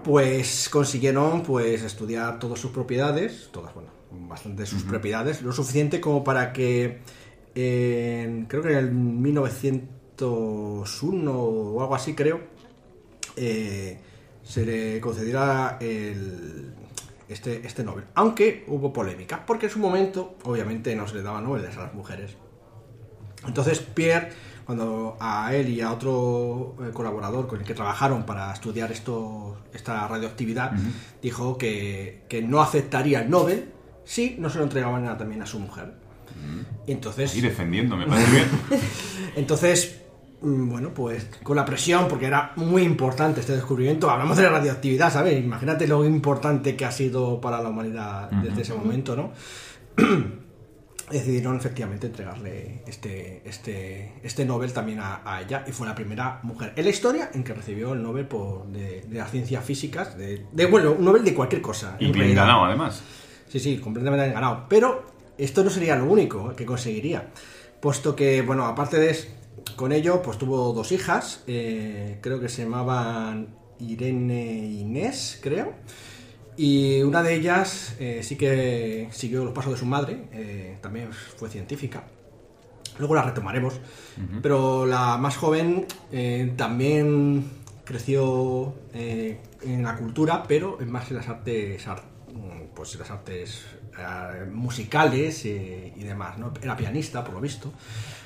[0.04, 3.90] pues consiguieron pues estudiar todas sus propiedades, todas, bueno,
[4.28, 7.00] bastante sus propiedades, lo suficiente como para que
[7.56, 12.40] en- creo que en el 1901 o algo así creo,
[13.36, 14.00] eh,
[14.44, 16.74] se le concediera el,
[17.28, 18.06] este, este Nobel.
[18.16, 21.94] Aunque hubo polémica, porque en su momento, obviamente, no se le daba Nobel a las
[21.94, 22.36] mujeres.
[23.46, 24.30] Entonces Pierre,
[24.68, 29.58] cuando a él y a otro eh, colaborador con el que trabajaron para estudiar esto,
[29.74, 30.74] esta radioactividad,
[31.22, 33.72] dijo que, que no aceptaría el Nobel
[34.04, 35.94] si no se lo entregaban a- también a su mujer.
[36.86, 37.34] Y entonces...
[37.36, 38.48] Y defendiendo, me parece bien.
[39.38, 40.02] Entonces,
[40.42, 44.50] mm, bueno, pues con la presión, porque era muy importante este descubrimiento, hablamos de la
[44.50, 45.42] radioactividad, ¿sabes?
[45.44, 49.32] Imagínate lo importante que ha sido para la humanidad desde ese momento, ¿no?
[51.10, 56.42] Decidieron efectivamente entregarle este, este, este Nobel también a, a ella y fue la primera
[56.44, 60.18] mujer en la historia en que recibió el Nobel por, de, de las ciencias físicas,
[60.18, 61.96] de, de, bueno, un Nobel de cualquier cosa.
[62.00, 63.02] Y en bien ganado, además.
[63.48, 64.66] Sí, sí, completamente ganado.
[64.68, 65.06] Pero
[65.38, 67.30] esto no sería lo único que conseguiría.
[67.80, 69.16] Puesto que, bueno, aparte de
[69.78, 71.44] con ello, pues tuvo dos hijas.
[71.48, 75.74] eh, creo que se llamaban Irene e Inés, creo.
[76.58, 80.24] Y una de ellas eh, sí que siguió los pasos de su madre.
[80.34, 82.04] eh, también fue científica.
[83.00, 83.80] Luego la retomaremos.
[84.42, 87.46] Pero la más joven eh, también
[87.84, 93.12] creció en la cultura, pero en más en las artes, ar- mm, pues en las
[93.12, 93.62] artes
[94.52, 95.46] musicales
[95.96, 96.38] y demás.
[96.40, 96.52] ¿no?
[96.62, 97.72] Era pianista, por lo visto.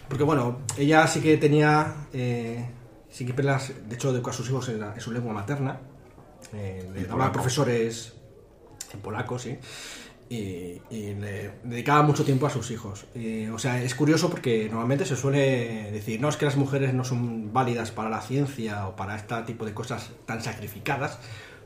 [0.08, 1.94] Porque bueno, ella sí que tenía,
[3.10, 3.34] sí que
[3.88, 5.80] de hecho educó a sus hijos en, la- en su lengua materna.
[6.54, 8.14] Eh, le profesores
[8.94, 9.58] en polaco, sí.
[10.30, 13.06] Y, y le dedicaba mucho tiempo a sus hijos.
[13.54, 17.04] O sea, es curioso porque normalmente se suele decir, no, es que las mujeres no
[17.04, 21.20] son válidas para la ciencia o para este tipo de cosas tan sacrificadas,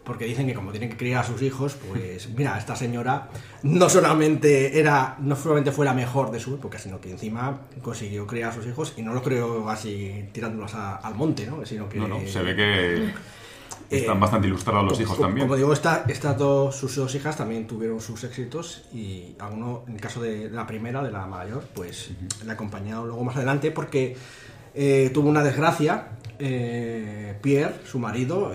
[0.04, 3.30] porque dicen que como tienen que criar a sus hijos, pues mira, esta señora
[3.62, 8.26] no solamente era, no solamente fue la mejor de su época, sino que encima consiguió
[8.26, 11.64] criar a sus hijos y no lo creo así tirándolos a- al monte, ¿no?
[11.68, 13.14] Sino que No, no, se ve que
[13.90, 15.48] están Eh, bastante ilustrados los hijos como, también.
[15.48, 19.96] Como digo, esta- estas dos, sus dos hijas también tuvieron sus éxitos y alguno, en
[19.96, 22.12] el caso de la primera, de la mayor, pues
[22.46, 24.16] le acompañaron luego más adelante porque
[24.74, 26.10] eh, tuvo una desgracia.
[26.38, 28.52] eh, Pierre, su marido,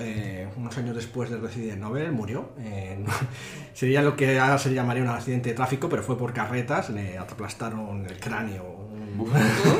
[0.56, 2.50] unos años después de recibir el Nobel, murió.
[3.72, 7.16] Sería lo que ahora se llamaría un accidente de tráfico, pero fue por carretas, le
[7.16, 8.88] aplastaron el cráneo.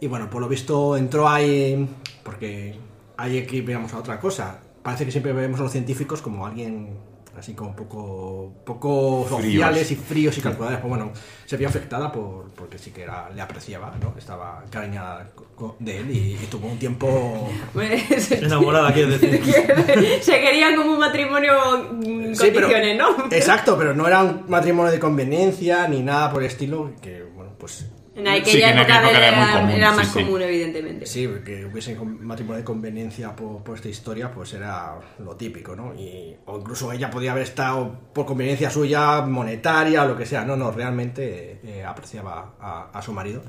[0.00, 1.88] Y bueno, por lo visto entró ahí,
[2.22, 2.76] porque
[3.16, 4.58] hay aquí veamos a otra cosa.
[4.82, 6.98] Parece que siempre vemos a los científicos como alguien
[7.36, 10.78] así como poco, poco sociales y fríos y calculadores.
[10.80, 11.10] Pues bueno,
[11.46, 14.14] se vio afectada por, porque sí que era, le apreciaba, ¿no?
[14.16, 17.50] Estaba encariñada co- de él y, y tuvo un tiempo...
[17.72, 19.42] Pues, Enamorada, quieres decir.
[20.22, 21.54] se querían como un matrimonio
[21.92, 23.24] mm, Sí, pero- condiciones, ¿no?
[23.32, 27.50] Exacto, pero no era un matrimonio de conveniencia ni nada por el estilo, que bueno,
[27.58, 27.84] pues
[28.16, 30.08] En aquella Sí, que en aquella época época era era, muy común, era sí, más
[30.08, 30.22] sí.
[30.22, 31.06] común, evidentemente.
[31.06, 35.94] Sí, que hubiese matrimonio de conveniencia por, por esta historia, pues era lo típico, ¿no?
[35.94, 40.44] Y, o incluso ella podía haber estado por conveniencia suya, monetaria o lo que sea.
[40.44, 43.42] No, no, realmente eh, apreciaba a, a su marido.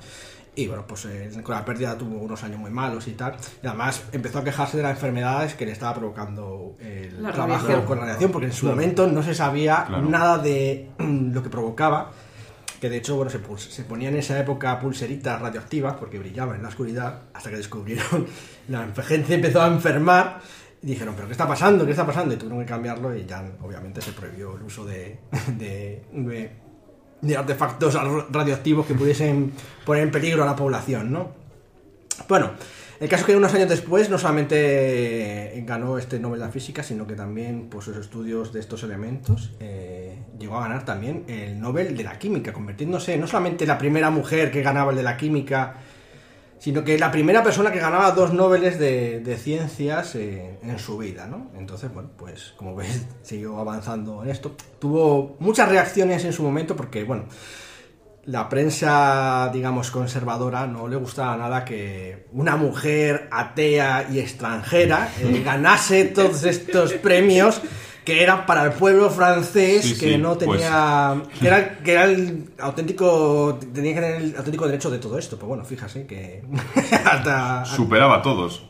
[0.58, 3.36] Y bueno, pues eh, con la pérdida tuvo unos años muy malos y tal.
[3.62, 7.64] Y además empezó a quejarse de las enfermedades que le estaba provocando el La trabajo
[7.64, 7.86] radiación.
[7.86, 10.04] con la radiación, porque en su momento no se sabía Claro.
[10.10, 12.10] nada de lo que provocaba
[12.86, 16.62] que de hecho bueno se, se ponían en esa época pulseritas radioactivas porque brillaban en
[16.62, 18.28] la oscuridad hasta que descubrieron
[18.70, 20.40] la gente empezó a enfermar
[20.84, 23.44] y dijeron pero qué está pasando qué está pasando y tuvieron que cambiarlo y ya
[23.64, 25.18] obviamente se prohibió el uso de
[27.36, 29.52] artefactos ar- radioactivos que pudiesen
[29.84, 31.32] poner en peligro a la población no
[32.30, 32.52] bueno
[33.00, 37.06] el caso es que unos años después no solamente ganó este Nobel de Física, sino
[37.06, 40.05] que también por sus estudios de estos elementos eh,
[40.40, 44.52] llegó a ganar también el Nobel de la Química, convirtiéndose no solamente la primera mujer
[44.52, 45.76] que ganaba el de la Química,
[46.60, 50.98] sino que la primera persona que ganaba dos Nobeles de, de ciencias eh, en su
[50.98, 51.52] vida, ¿no?
[51.58, 54.56] Entonces, bueno, pues como veis, siguió avanzando en esto.
[54.80, 57.26] Tuvo muchas reacciones en su momento porque, bueno,
[58.26, 65.42] la prensa, digamos, conservadora no le gustaba nada que una mujer atea y extranjera eh,
[65.46, 67.62] ganase todos estos premios
[68.06, 71.92] que era para el pueblo francés Sí, que sí, no pues- tenía que era que
[71.92, 76.06] era el auténtico tenía que tener el auténtico derecho de todo esto pues bueno fíjate
[76.06, 76.44] que
[77.06, 78.64] hasta Superaba a todos.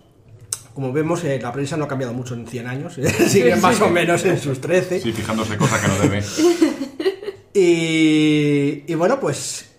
[0.73, 2.95] como vemos eh, la prensa no ha cambiado mucho en 100 años
[3.27, 6.23] sigue más o menos en sus 13 Sí, fijándose cosa que no debe.
[7.57, 9.74] Y, y bueno, pues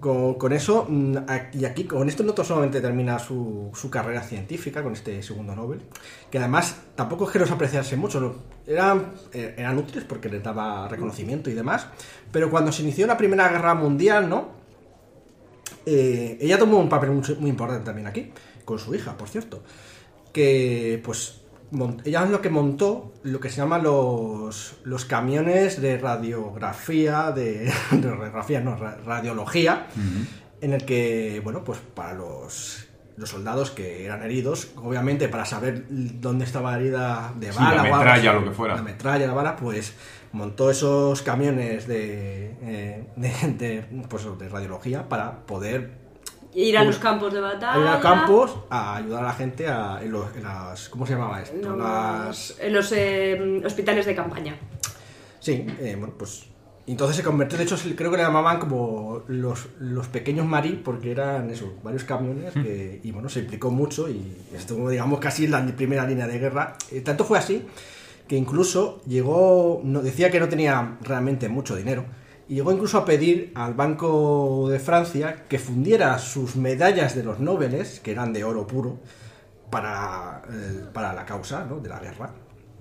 [0.00, 1.16] con, eso, mm,
[1.54, 5.80] y aquí con esto no solamente termina su, carrera científica con este segundo Nobel,
[6.30, 10.86] que además tampoco es que los apreciase mucho, eran, eh, eran útiles porque les daba
[10.88, 11.88] reconocimiento y demás,
[12.30, 14.56] pero cuando se inició la Primera Guerra Mundial, ¿no?
[15.84, 18.32] Eh, ella tomó un papel muy, muy importante también aquí,
[18.64, 19.62] con su hija, por cierto,
[20.32, 21.40] que pues
[22.04, 27.70] ella es lo que montó lo que se llama los, los camiones de radiografía, de,
[27.92, 29.86] de radiografía, no, ra- radiología,
[30.60, 35.84] en el que, bueno, pues para los, los soldados que eran heridos, obviamente para saber
[35.88, 38.74] dónde estaba la herida de Sí, bala la o algo metralla, lo que fuera.
[38.76, 39.94] la metralla, la bala, pues
[40.32, 43.28] montó esos camiones de, eh, de,
[43.58, 46.07] de, pues, de radiología para poder
[46.54, 47.80] Ir a los campos de batalla.
[47.80, 50.88] ir a campos a ayudar a la gente a, en, los- en las...
[50.88, 51.76] ¿Cómo se llamaba esto?
[51.76, 52.56] Las...
[52.60, 54.56] En los eh, hospitales de campaña.
[55.40, 56.44] Sí, eh, bueno, pues...
[56.86, 61.10] Entonces se convirtió, de hecho creo que le llamaban como los, los pequeños marí porque
[61.10, 65.50] eran eso, varios camiones que, y bueno, se implicó mucho y estuvo digamos casi en
[65.50, 66.76] la primera línea de guerra.
[66.90, 67.62] Eh, tanto fue así
[68.26, 72.06] que incluso llegó, no, decía que no tenía realmente mucho dinero,
[72.48, 77.38] y llegó incluso a pedir al Banco de Francia que fundiera sus medallas de los
[77.40, 78.98] Nobeles, que eran de oro puro,
[79.70, 81.78] para, eh, para la causa ¿no?
[81.78, 82.30] de la guerra.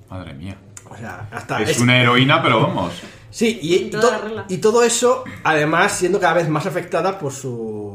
[0.10, 0.58] Madre mía.
[0.90, 2.94] O sea, hasta Es una heroína, pero vamos.
[3.30, 7.94] Sí, y, y to- y todo eso, además, siendo cada vez más afectada por su,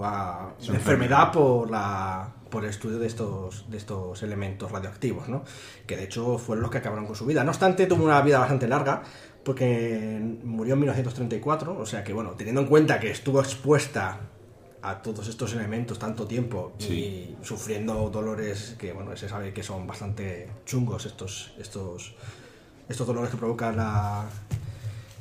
[0.58, 1.32] Su enfermedad, enfermedad.
[1.32, 5.42] por la por el estudio de estos, de estos elementos radioactivos, ¿no?
[5.86, 7.42] Que de hecho fueron los que acabaron con su vida.
[7.44, 9.00] No obstante, tuvo una vida bastante larga,
[9.44, 14.20] porque murió en 1934, o sea que, bueno, teniendo en cuenta que estuvo expuesta
[14.82, 16.92] a todos estos elementos tanto tiempo Sí.
[17.40, 22.14] y sufriendo dolores que, bueno, se sabe que son bastante chungos estos, estos,
[22.88, 24.24] estos dolores que provoca la,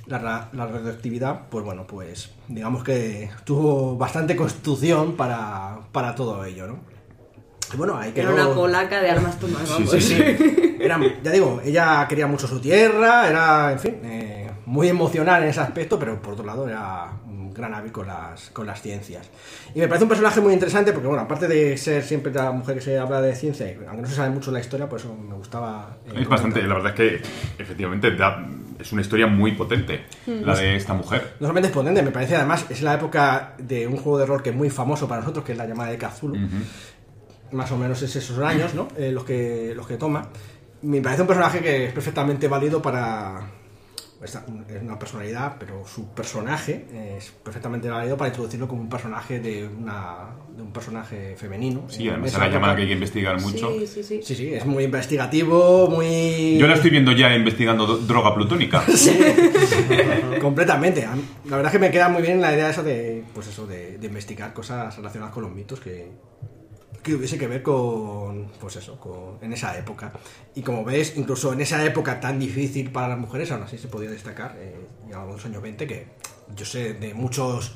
[0.08, 6.68] la, la radioactividad, pues bueno, pues digamos que tuvo bastante constitución para, para todo ello,
[6.68, 6.91] ¿no?
[7.78, 8.46] Bueno, ahí Era quedó...
[8.48, 9.68] una polaca de armas tomadas.
[9.68, 9.92] Sí, vamos.
[9.92, 10.78] sí, sí.
[10.82, 15.50] Era, ya digo, ella quería mucho su tierra, era, en fin, eh, muy emocional en
[15.50, 19.30] ese aspecto, pero por otro lado era un gran hábil con las, con las ciencias.
[19.76, 22.76] Y me parece un personaje muy interesante porque, bueno, aparte de ser siempre la mujer
[22.76, 25.14] que se habla de ciencia, y aunque no se sabe mucho la historia, por eso
[25.16, 25.98] me gustaba...
[26.08, 27.22] eh, Es bastante, la verdad es que
[27.62, 28.44] efectivamente da-
[28.80, 31.36] es una historia muy potente la de esta mujer.
[31.40, 34.42] No solamente es potente, me parece además, es la época de un juego de rol
[34.42, 36.38] que es muy famoso para nosotros, que es la llamada de Cthulhu.
[37.52, 38.88] Más o menos es esos años, ¿no?
[38.98, 40.30] Eh, los, que, los que toma.
[40.84, 43.50] Me parece un personaje que es perfectamente válido para...
[44.24, 44.38] Es
[44.84, 46.86] una personalidad, pero su personaje
[47.18, 51.86] es perfectamente válido para introducirlo como un personaje de, una, de un personaje femenino.
[51.90, 52.76] Sí, además esa se la llama época.
[52.76, 53.72] que hay que investigar mucho.
[53.72, 54.20] Sí, sí, sí.
[54.24, 56.56] Sí, sí, es muy investigativo, muy...
[56.60, 58.84] Yo la estoy viendo ya investigando do- droga plutónica.
[60.42, 61.04] Completamente.
[61.06, 63.48] A mí- La verdad es que me queda muy bien la idea esa de, pues
[63.48, 66.12] eso, de, de investigar cosas relacionadas con los mitos que,
[67.02, 70.12] que hubiese que ver con, pues eso, con, en esa época.
[70.56, 73.88] Y como ves, incluso en esa época tan difícil para las mujeres, aún así se
[73.88, 74.76] podía destacar, eh,
[75.10, 76.06] ya en los años 20, que
[76.56, 77.74] yo sé de muchos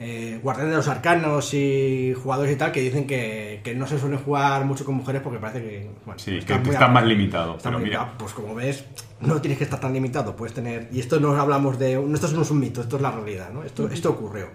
[0.00, 4.00] eh, guardianes de los arcanos y jugadores y tal que dicen que, que no se
[4.00, 6.86] suelen jugar mucho con mujeres porque parece que, bueno, Sí, que están que muy está
[6.86, 7.56] a- más limitado.
[7.56, 8.18] Está Pero muy mira, limitado.
[8.18, 8.84] Pues como ves,
[9.20, 10.34] no tienes que estar tan limitado.
[10.34, 10.88] Puedes tener.
[10.90, 11.92] Y esto no hablamos de.
[12.14, 13.62] Esto no es un mito, esto es la realidad, ¿no?
[13.62, 14.48] Esto, esto ocurrió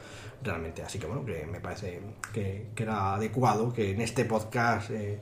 [0.48, 0.82] realmente.
[0.82, 2.02] Así que bueno, que me parece
[2.34, 4.90] que, que era adecuado que en este podcast.
[4.92, 5.22] eh,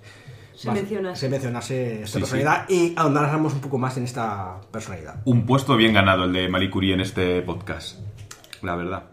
[0.55, 1.19] Se más- mencionase.
[1.19, 5.21] se mencionase esta Sí, personalidad y ahondáramos un poco más en esta personalidad.
[5.25, 7.99] un puesto bien ganado el de Marie Curie en este podcast.
[8.61, 9.03] La verdad.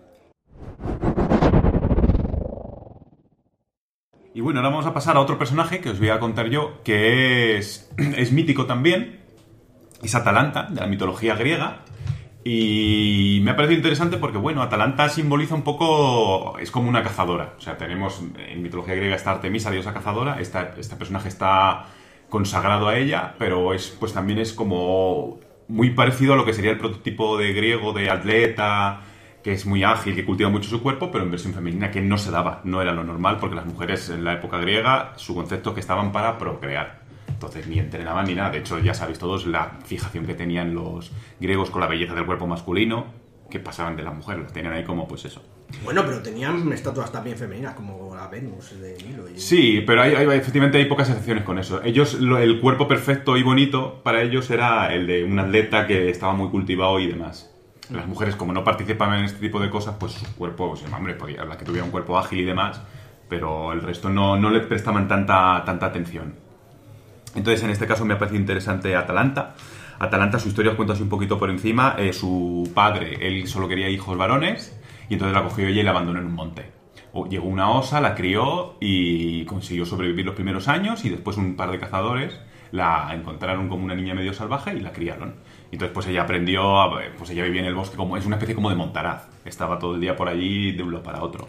[4.35, 6.83] Y bueno, ahora vamos a pasar a otro personaje que os voy a contar yo,
[6.85, 9.21] que es, es mítico también.
[10.03, 11.85] Es Atalanta, de la mitología griega.
[12.45, 16.59] Y me ha parecido interesante porque, bueno, Atalanta simboliza un poco.
[16.59, 17.55] Es como una cazadora.
[17.57, 20.41] O sea, tenemos en mitología griega esta Artemisa, diosa cazadora.
[20.41, 21.87] Esta, este personaje está
[22.29, 25.39] consagrado a ella, pero es, pues también es como
[25.69, 29.03] muy parecido a lo que sería el prototipo de griego de atleta,
[29.43, 32.17] que es muy ágil, que cultiva mucho su cuerpo, pero en versión femenina, que no
[32.19, 35.71] se daba, no era lo normal, porque las mujeres en la época griega, su concepto
[35.71, 37.02] es que estaban para procrear.
[37.43, 38.51] Entonces ni entrenaban ni nada.
[38.51, 42.25] De hecho, ya sabéis todos la fijación que tenían los griegos con la belleza del
[42.25, 43.07] cuerpo masculino,
[43.51, 45.43] que pasaban de las mujeres, las tenían ahí como pues eso.
[45.83, 49.29] Bueno, pero tenían estatuas también femeninas, como la Venus de Milo.
[49.29, 51.83] y- Sí, pero hay, hay- efectivamente hay pocas excepciones con eso.
[51.83, 56.11] Ellos, lo- el cuerpo perfecto y bonito para ellos era el de un atleta que
[56.11, 57.51] estaba muy cultivado y demás.
[57.91, 61.15] Las mujeres, como no participan en este tipo de cosas, pues sus cuerpos, pues, hombre,
[61.15, 62.81] podía la que tuviera un cuerpo ágil y demás,
[63.29, 66.35] pero el resto no, no le prestaban tanta, tanta atención.
[67.35, 69.55] Entonces, en este caso me ha parecido interesante Atalanta.
[69.99, 71.95] Atalanta, su historia os cuento así un poquito por encima.
[71.99, 74.79] Eh, su padre, él solo quería hijos varones,
[75.09, 76.71] y entonces la cogió ella y la abandonó en un monte.
[77.13, 81.57] O- Llegó una osa, la crió y consiguió sobrevivir los primeros años, y después un
[81.57, 82.39] par de cazadores
[82.73, 85.35] la encontraron como una niña medio salvaje y la criaron.
[85.71, 88.55] Entonces, pues ella aprendió, a- pues ella vivía en el bosque como, es una especie
[88.55, 89.29] como de montaraz.
[89.45, 91.49] Estaba todo el día por allí de un lado para otro.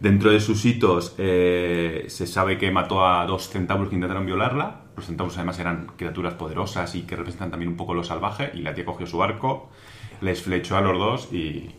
[0.00, 4.81] Dentro de sus hitos eh, se sabe que mató a dos centauros que intentaron violarla.
[4.96, 8.50] Los centauros además eran criaturas poderosas y que representan también un poco lo salvaje.
[8.54, 9.70] Y la tía cogió su arco,
[10.20, 11.70] les flechó a los dos y...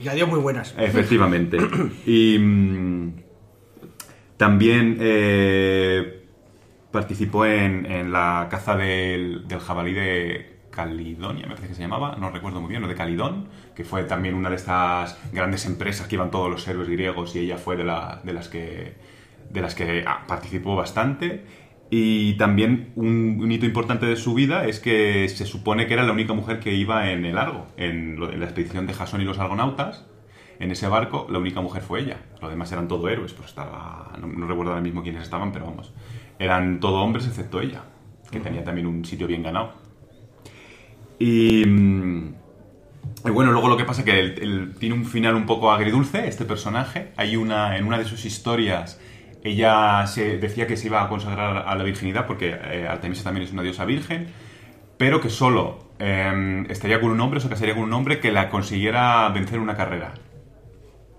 [0.00, 0.74] Y adiós muy buenas.
[0.78, 1.56] Efectivamente.
[2.06, 3.12] y mm,
[4.36, 6.26] también eh,
[6.90, 12.16] participó en, en la caza del, del jabalí de Calidonia, me parece que se llamaba,
[12.16, 16.06] no recuerdo muy bien, o de Calidón, que fue también una de estas grandes empresas
[16.06, 18.94] que iban todos los héroes griegos y ella fue de, la- de las que,
[19.48, 21.44] de las que ah, participó bastante.
[21.90, 26.02] Y también un, un hito importante de su vida es que se supone que era
[26.02, 29.20] la única mujer que iba en el Argo, en, lo- en la expedición de Jasón
[29.20, 30.04] y los argonautas.
[30.58, 32.18] En ese barco, la única mujer fue ella.
[32.40, 34.12] Los demás eran todo héroes, pues estaba.
[34.20, 35.92] No, no recuerdo ahora mismo quiénes estaban, pero vamos.
[36.38, 37.82] Eran todo hombres excepto ella,
[38.30, 39.74] que tenía también un sitio bien ganado.
[41.18, 41.62] Y.
[43.24, 45.70] y bueno, luego lo que pasa es que él- él tiene un final un poco
[45.72, 47.12] agridulce, este personaje.
[47.16, 49.00] Hay una, en una de sus historias,
[49.46, 53.46] ella se decía que se iba a consagrar a la virginidad, porque eh, Artemisa también
[53.46, 54.28] es una diosa virgen,
[54.98, 58.32] pero que solo eh, estaría con un hombre, o se casaría con un hombre que
[58.32, 60.14] la consiguiera vencer en una carrera.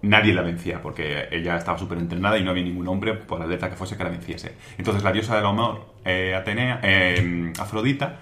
[0.01, 3.69] Nadie la vencía, porque ella estaba súper entrenada y no había ningún hombre, por atleta
[3.69, 4.55] que fuese, que la venciese.
[4.77, 8.19] Entonces la diosa del amor, eh, Atenea, eh, Afrodita,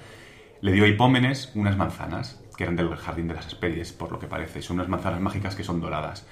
[0.61, 4.19] le dio a Hipómenes unas manzanas, que eran del jardín de las Hespérides, por lo
[4.19, 4.61] que parece.
[4.61, 6.25] Son unas manzanas mágicas que son doradas.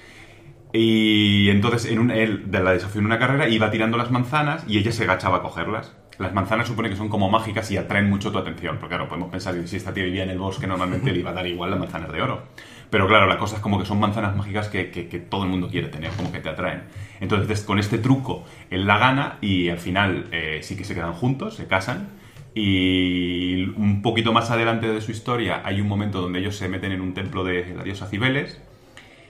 [0.75, 4.65] Y entonces en un, él de la desafió en una carrera iba tirando las manzanas
[4.67, 5.95] y ella se agachaba a cogerlas.
[6.17, 8.77] Las manzanas supone que son como mágicas y atraen mucho tu atención.
[8.79, 11.29] Porque claro, podemos pensar que si esta tía vivía en el bosque normalmente le iba
[11.29, 12.41] a dar igual las manzanas de oro.
[12.89, 14.85] Pero claro, la cosa es como que son manzanas mágicas que,
[15.29, 16.83] todo el mundo quiere tener, como que te atraen.
[17.19, 21.13] Entonces con este truco él la gana y al final eh, sí que se quedan
[21.13, 22.09] juntos, se casan.
[22.55, 26.91] Y un poquito más adelante de su historia hay un momento donde ellos se meten
[26.91, 28.59] en un templo de la diosa Cibeles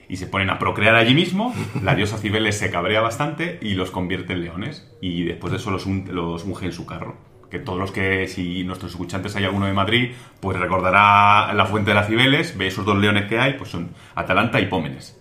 [0.09, 1.53] y se ponen a procrear allí mismo.
[1.83, 4.89] La diosa Cibeles se cabrea bastante y los convierte en leones.
[5.01, 7.15] Y después de eso los, un- los unge en su carro.
[7.49, 11.91] Que todos los que, si nuestros escuchantes hay alguno de Madrid, pues recordará la fuente
[11.91, 15.19] de la Cibeles, ve esos dos leones que hay, pues son Atalanta y Pómenes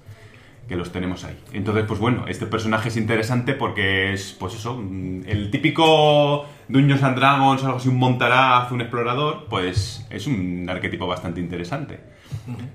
[0.68, 1.36] que los tenemos ahí.
[1.52, 7.02] Entonces, pues bueno, este personaje es interesante porque es, pues eso, mm, el típico Dungeons
[7.02, 12.00] and Dragons, algo así, un montaraz, un explorador, pues es un arquetipo bastante interesante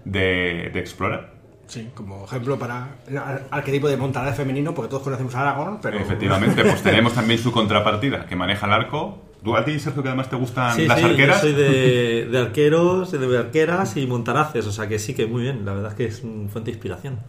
[0.05, 1.36] de, de explorar.
[1.67, 3.17] Sí, como ejemplo para el
[3.51, 5.99] arquetipo de montaraz femenino, porque todos conocemos a Aragorn, pero...
[5.99, 9.21] Efectivamente, pues tenemos también su contrapartida, que maneja el arco.
[9.43, 11.41] ¿Tú a ti, Sergio, que además te gustan Sí, las sí, arqueras?
[11.41, 15.43] yo soy de, de arqueros, de arqueras y montaraces, o sea que sí que muy
[15.43, 17.19] bien, la verdad es que es una fuente de inspiración.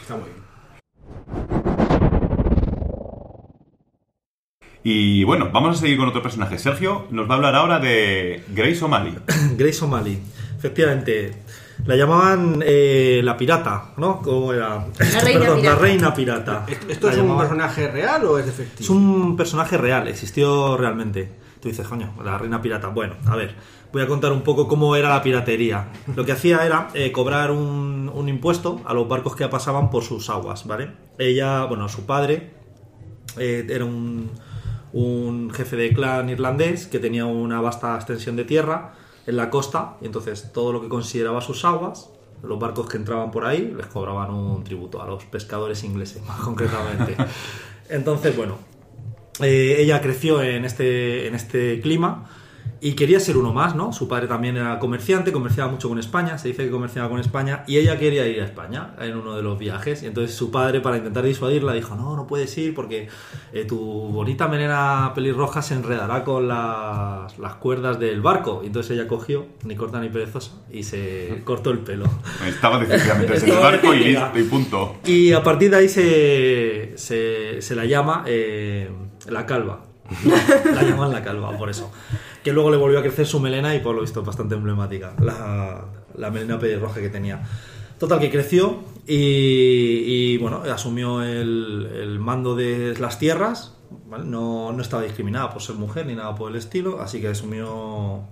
[0.00, 0.48] Está muy bien.
[4.84, 6.58] Y bueno, vamos a seguir con otro personaje.
[6.58, 9.14] Sergio nos va a hablar ahora de Grace O'Malley.
[9.56, 10.18] Grace O'Malley,
[10.56, 11.34] efectivamente,
[11.86, 14.20] la llamaban eh, la pirata, ¿no?
[14.20, 14.86] ¿Cómo era?
[14.98, 15.62] La reina Perdón, pirata.
[15.62, 16.66] la reina pirata.
[16.88, 18.84] ¿Esto La es un personaje real o es de ficticio?
[18.84, 21.30] Es un personaje real, existió realmente.
[21.60, 22.88] Tú dices, coño, la reina pirata.
[22.88, 23.54] Bueno, a ver,
[23.92, 25.88] voy a contar un poco cómo era la piratería.
[26.14, 30.04] Lo que hacía era eh, cobrar un, un impuesto a los barcos que pasaban por
[30.04, 30.90] sus aguas, ¿vale?
[31.18, 32.50] Ella, bueno, su padre
[33.38, 34.30] eh, era un,
[34.92, 38.92] un jefe de clan irlandés que tenía una vasta extensión de tierra
[39.28, 42.10] en la costa y entonces todo lo que consideraba sus aguas,
[42.42, 46.40] los barcos que entraban por ahí, les cobraban un tributo a los pescadores ingleses, más
[46.40, 47.14] concretamente.
[47.90, 48.56] Entonces, bueno,
[49.40, 52.30] eh, ella creció en este, en este clima
[52.80, 53.92] y quería ser uno más, ¿no?
[53.92, 57.64] Su padre también era comerciante, comerciaba mucho con España, se dice que comerciaba con España,
[57.66, 60.02] y ella quería ir a España en uno de los viajes.
[60.02, 63.08] Y entonces su padre, para intentar disuadirla, dijo, no, no puedes ir porque
[63.52, 68.60] eh, tu bonita melena pelirroja se enredará con las, las cuerdas del barco.
[68.62, 72.06] Y entonces ella cogió, ni corta ni perezosa, y se cortó el pelo.
[72.46, 74.96] Estaba definitivamente en el barco y listo, y punto.
[75.04, 78.90] Y a partir de ahí se, se, se la llama eh,
[79.28, 79.84] la calva.
[80.74, 81.92] La llaman la calva, por eso.
[82.42, 86.30] Que luego le volvió a crecer su melena y por lo visto bastante emblemática, la,
[86.30, 87.42] melena pelirroja que tenía.
[87.98, 93.74] Total, que creció y, bueno, asumió el, mando de las tierras.
[94.08, 98.22] No, no estaba discriminada por ser mujer ni nada por el estilo, así que asumió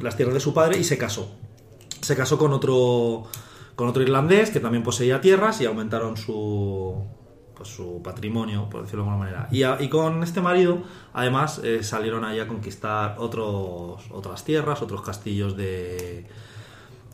[0.00, 1.30] las tierras de su padre y se casó.
[2.00, 3.24] Se casó con otro,
[3.76, 7.06] con otro irlandés que también poseía tierras y aumentaron su,
[7.56, 9.48] pues, su patrimonio, por decirlo de alguna manera.
[9.50, 10.82] Y, a- y con este marido,
[11.12, 16.26] además, eh, salieron ahí a conquistar otros, otras tierras, otros castillos de,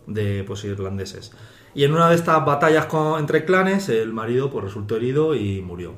[0.07, 1.33] de pues, irlandeses.
[1.75, 5.61] Y en una de estas batallas con- entre clanes, el marido pues, resultó herido y
[5.61, 5.95] murió.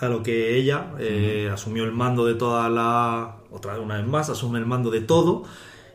[0.00, 3.36] A lo que ella eh, asumió el mando de toda la.
[3.52, 5.44] Otra una vez más, asume el mando de todo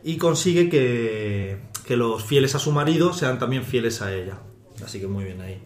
[0.02, 4.38] y consigue que, que los fieles a su marido sean también fieles a ella.
[4.82, 5.60] Así que muy bien ahí.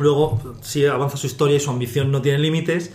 [0.00, 2.92] Luego, sí avanza su historia y su ambición no tiene límites.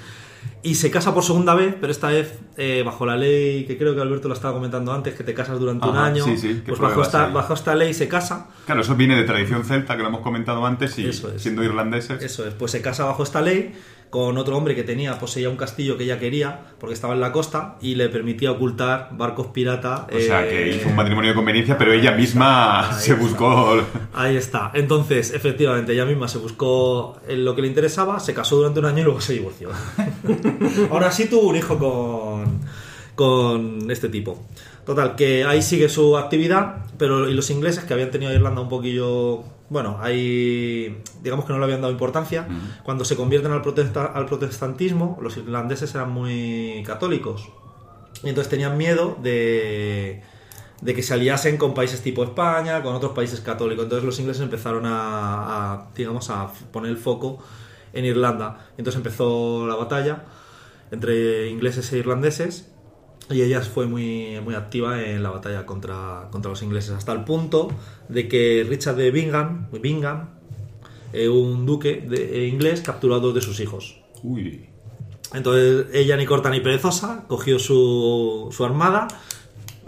[0.61, 3.93] Y se casa por segunda vez, pero esta vez eh, bajo la ley que creo
[3.95, 6.23] que Alberto lo estaba comentando antes, que te casas durante un Ajá, año.
[6.25, 8.47] sí, sí, ¿qué pues bajo esta, bajo esta ley se casa.
[8.65, 11.41] Claro, eso viene de tradición celta, que lo hemos comentado antes, y Eso es.
[11.41, 12.21] siendo irlandeses.
[12.23, 13.73] Eso es, pues se casa bajo esta ley
[14.15, 17.33] con otro hombre que tenía, poseía un castillo que ella quería, porque estaba en la
[17.33, 20.07] costa, y le permitía ocultar barcos pirata.
[20.09, 23.21] O sea, eh, que hizo un matrimonio de conveniencia, pero ella misma se está.
[23.21, 23.77] buscó...
[24.13, 24.71] Ahí está.
[24.73, 28.85] Entonces, efectivamente, ella misma se buscó en lo que le interesaba, se casó durante un
[28.85, 29.71] año y luego se divorció.
[30.91, 32.61] Ahora sí tuvo un hijo con,
[33.15, 34.45] con este tipo.
[34.85, 38.61] Total, que ahí sigue su actividad, pero y los ingleses que habían tenido a Irlanda
[38.61, 39.43] un poquillo...
[39.75, 42.47] Bueno, ahí digamos que no le habían dado importancia.
[42.83, 47.49] Cuando se convierten al, protesta- al protestantismo, los irlandeses eran muy católicos.
[48.23, 50.21] Y entonces tenían miedo de,
[50.79, 53.83] de que se aliasen con países tipo España, con otros países católicos.
[53.83, 57.39] Entonces los ingleses empezaron a, a, digamos, a poner el foco
[57.91, 58.67] en Irlanda.
[58.77, 60.23] Entonces empezó la batalla
[60.91, 62.71] entre ingleses e irlandeses
[63.29, 67.23] y ella fue muy, muy activa en la batalla contra, contra los ingleses, hasta el
[67.23, 67.69] punto
[68.07, 70.29] de que Richard de Bingham, Bingham
[71.13, 74.01] eh, un duque de, eh, inglés, capturó a dos de sus hijos.
[74.21, 74.69] Uy.
[75.33, 79.07] Entonces ella ni corta ni perezosa cogió su, su armada,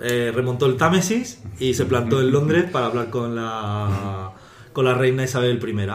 [0.01, 4.33] eh, remontó el Támesis y se plantó en Londres para hablar con la,
[4.73, 5.89] con la reina Isabel I.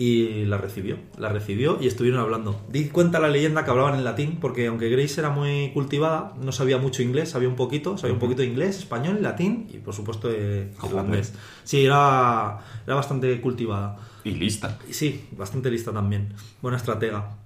[0.00, 2.58] Y la recibió, la recibió y estuvieron hablando.
[2.70, 6.52] Di cuenta la leyenda que hablaban en latín, porque aunque Grace era muy cultivada, no
[6.52, 9.92] sabía mucho inglés, sabía un poquito, sabía un poquito de inglés, español, latín y por
[9.92, 11.34] supuesto de irlandés.
[11.64, 13.98] Sí, era, era bastante cultivada.
[14.24, 14.78] Y lista.
[14.88, 16.32] Sí, bastante lista también.
[16.62, 17.36] Buena estratega.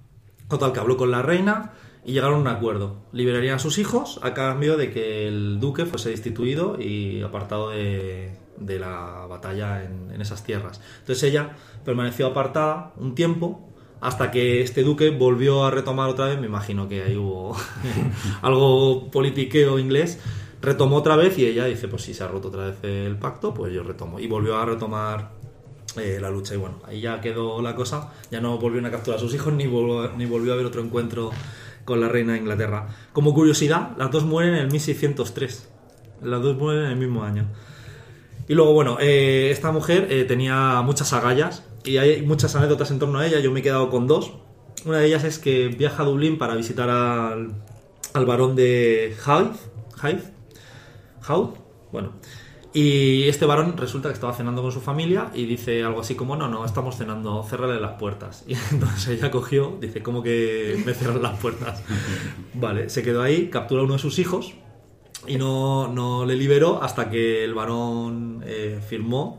[0.47, 1.73] Total, que habló con la reina
[2.05, 3.01] y llegaron a un acuerdo.
[3.11, 8.31] Liberarían a sus hijos a cambio de que el duque fuese destituido y apartado de,
[8.57, 10.81] de la batalla en, esas tierras.
[10.99, 13.69] Entonces ella permaneció apartada un tiempo
[14.01, 17.55] hasta que este duque volvió a retomar otra vez, me imagino que ahí hubo
[18.41, 20.19] algo politiqueo inglés,
[20.61, 23.53] retomó otra vez y ella dice, pues si se ha roto otra vez el pacto,
[23.53, 24.19] pues yo retomo.
[24.19, 25.31] Y volvió a retomar
[25.97, 26.53] eh, la lucha.
[26.53, 28.11] Y bueno, ahí ya quedó la cosa.
[28.31, 30.81] Ya no volvieron a capturar a sus hijos ni volvió, ni volvió a haber otro
[30.81, 31.31] encuentro
[31.85, 32.87] con la reina de Inglaterra.
[33.13, 35.69] Como curiosidad, las dos mueren en el 1603.
[36.23, 37.47] Las dos mueren en el mismo año.
[38.47, 42.99] Y luego, bueno, eh, esta mujer eh, tenía muchas agallas y hay muchas anécdotas en
[42.99, 43.39] torno a ella.
[43.39, 44.33] Yo me he quedado con dos.
[44.85, 47.53] Una de ellas es que viaja a Dublín para visitar al,
[48.13, 49.51] al varón de Hyde.
[50.01, 50.23] Hyde.
[51.91, 52.11] Bueno.
[52.71, 56.35] Y este varón resulta que estaba cenando con su familia y dice algo así como,
[56.35, 58.43] no, no, estamos cenando, cerrarle las puertas.
[58.47, 61.81] Y entonces ella cogió, dice, ¿cómo que me cierran las puertas?
[62.53, 64.55] Vale, se quedó ahí, capturó a uno de sus hijos
[65.27, 69.37] y no, no le liberó hasta que el varón eh, firmó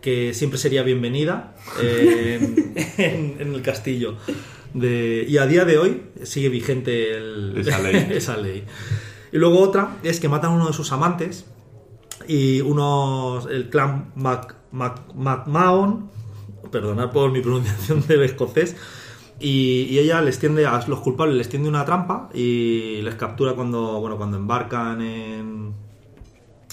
[0.00, 4.16] que siempre sería bienvenida en, en- en el castillo.
[4.74, 8.06] De, y a día de hoy sigue vigente el- Esa ley.
[8.10, 8.64] esa ley.
[9.32, 11.46] Y luego otra es que matan a uno de sus amantes
[12.26, 16.10] y unos el clan Mac, Mac- MacMahon,
[16.70, 18.76] perdonad por mi pronunciación del escocés,
[19.40, 23.52] y, y ella les tiende a los culpables les tiende una trampa y les captura
[23.54, 25.72] cuando bueno cuando embarcan en,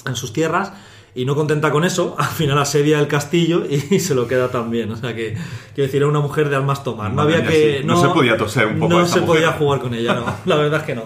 [0.05, 0.73] en sus tierras
[1.17, 4.91] y no contenta con eso, al final asedia el castillo y se lo queda también.
[4.91, 5.33] O sea que,
[5.73, 7.13] quiero decir, era una mujer de almas tomar.
[7.13, 7.83] No había que.
[7.85, 9.35] No se podía toser un poco No a se mujer.
[9.35, 10.25] podía jugar con ella, no.
[10.45, 11.03] La verdad es que no.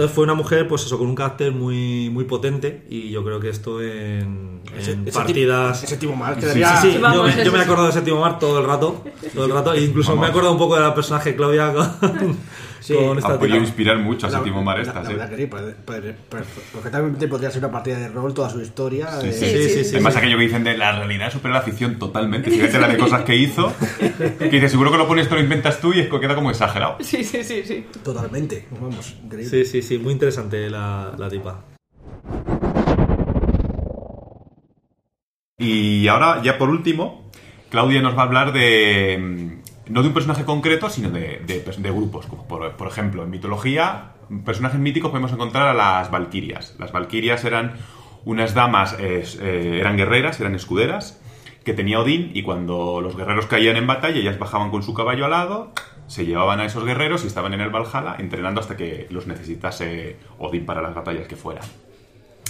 [0.00, 3.38] Entonces fue una mujer, pues eso, con un carácter muy, muy potente y yo creo
[3.38, 5.78] que esto en, Ese- en ese partidas...
[5.82, 6.76] tipo- ese tipo mal Sí, quedaría.
[6.80, 8.66] Sí, sí, Vamos, yo, me- eso yo me he acordado de Séptimo Mar todo el
[8.66, 10.22] rato, todo el rato, e incluso Vamos.
[10.22, 11.90] me he acordado un poco de la personaje Claudia con,
[12.80, 12.94] Sí.
[12.94, 15.12] con Ha podido inspirar mucho a La- Séptimo Mar la- esta, la sí.
[15.12, 18.60] verdad que sí, puede- puede- puede- perfectamente podría ser una partida de rol toda su
[18.60, 19.08] historia.
[19.20, 19.46] Sí, de- sí.
[19.46, 19.90] Sí, sí, sí.
[19.96, 20.18] Además, sí.
[20.18, 22.50] aquello que dicen de la realidad supera la ficción totalmente.
[22.50, 23.72] Fíjate la de cosas que hizo.
[24.38, 26.50] Que dice, seguro que lo pones, te lo inventas tú y es que queda como
[26.50, 26.96] exagerado.
[27.00, 27.86] Sí, sí, sí, sí.
[28.02, 28.66] Totalmente.
[28.80, 29.64] Vamos, increíble.
[29.64, 31.64] Sí, sí, sí, muy interesante la, la tipa.
[35.58, 37.30] Y ahora, ya por último,
[37.68, 39.58] Claudia nos va a hablar de.
[39.90, 42.26] No de un personaje concreto, sino de, de- grupos.
[42.26, 44.12] Como por, ejemplo, en mitología,
[44.44, 46.76] personajes míticos podemos encontrar a las Valquirias.
[46.78, 47.74] Las Valquirias eran
[48.24, 51.20] unas damas, eh, eran guerreras, eran escuderas,
[51.64, 55.26] que tenía Odín, y cuando los guerreros caían en batalla, ellas bajaban con su caballo
[55.26, 55.72] alado,
[56.06, 60.16] se llevaban a esos guerreros y estaban en el Valhalla entrenando hasta que los necesitase
[60.38, 61.64] Odín para las batallas que fueran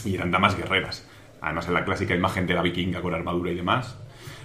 [0.04, 1.06] y eran damas guerreras.
[1.40, 3.96] Además, en la clásica imagen de la vikinga con armadura y demás,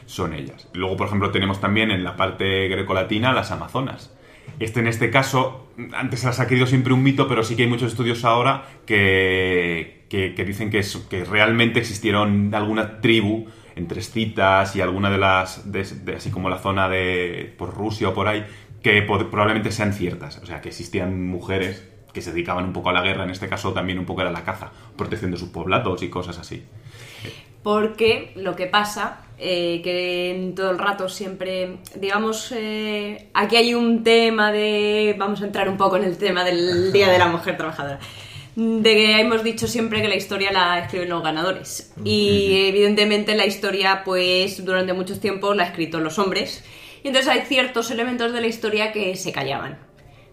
[0.06, 0.68] son ellas.
[0.74, 4.12] Luego, por ejemplo, tenemos también en la parte grecolatina las amazonas.
[4.60, 7.70] Este, en este caso, antes las ha querido siempre un mito, pero sí que hay
[7.70, 14.82] muchos estudios ahora que, que- dicen que, que realmente existieron alguna tribu entre escitas y
[14.82, 15.66] alguna de las,
[16.16, 18.46] así como la zona de por Rusia o por ahí,
[18.82, 20.38] que probablemente sean ciertas.
[20.38, 23.50] O sea, que existían mujeres que se dedicaban un poco a la guerra, en este
[23.50, 26.64] caso también un poco era la caza, protección de sus poblados y cosas así.
[27.64, 33.74] Porque lo que pasa, eh, que en todo el rato siempre, digamos, eh, aquí hay
[33.74, 37.28] un tema de, vamos a entrar un poco en el tema del Día de la
[37.28, 38.00] Mujer Trabajadora,
[38.56, 41.94] de que hemos dicho siempre que la historia la escriben los ganadores.
[42.04, 46.64] Y evidentemente la historia, pues, durante muchos tiempos la han escrito los hombres.
[47.04, 49.78] Y entonces hay ciertos elementos de la historia que se callaban,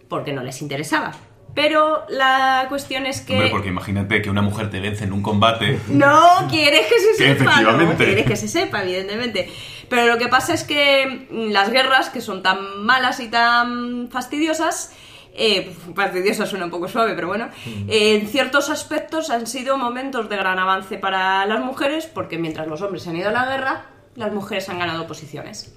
[0.07, 1.13] porque no les interesaba.
[1.55, 3.33] Pero la cuestión es que...
[3.33, 5.79] Hombre, porque imagínate que una mujer te vence en un combate.
[5.87, 8.05] No quieres que se Que sepa, no efectivamente.
[8.05, 9.51] quieres que se sepa, evidentemente.
[9.87, 14.09] Pero lo que pasa es que mm, las guerras, que son tan malas y tan
[14.09, 14.93] fastidiosas,
[15.35, 17.49] eh, fastidiosa suena un poco suave, pero bueno,
[17.87, 22.67] eh, en ciertos aspectos han sido momentos de gran avance para las mujeres, porque mientras
[22.67, 23.85] los hombres se han ido a la guerra,
[24.15, 25.73] las mujeres han ganado posiciones.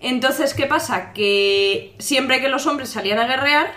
[0.00, 1.12] Entonces, ¿qué pasa?
[1.12, 3.72] Que siempre que los hombres salían a guerrear,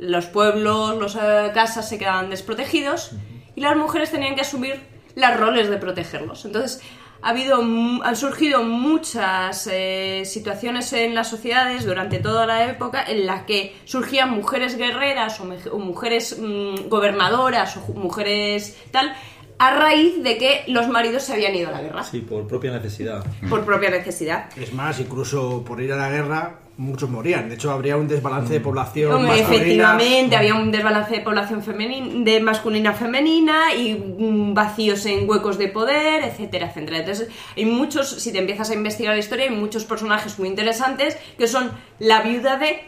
[0.00, 3.12] los pueblos, las casas se quedaban desprotegidos
[3.54, 4.80] y las mujeres tenían que asumir
[5.14, 6.44] los roles de protegerlos.
[6.44, 6.82] Entonces,
[7.22, 13.26] ha habido, han surgido muchas eh, situaciones en las sociedades durante toda la época en
[13.26, 19.14] las que surgían mujeres guerreras o, mujeres mm, gobernadoras o mujeres tal,
[19.62, 22.72] a raíz de que los maridos se habían ido a la guerra Sí, por propia
[22.72, 23.22] necesidad.
[23.48, 24.46] por propia necesidad.
[24.56, 27.46] Es más, incluso por ir a la guerra, muchos morían.
[27.50, 29.56] De hecho, habría un desbalance de población Hombre, masculina.
[29.62, 35.58] efectivamente, había un desbalance de población femenina, de masculina femenina y mm, vacíos en huecos
[35.58, 36.98] de poder, etcétera, etcétera.
[37.00, 41.18] Entonces, hay muchos, si te empiezas a investigar la historia, hay muchos personajes muy interesantes
[41.36, 42.80] que son la viuda de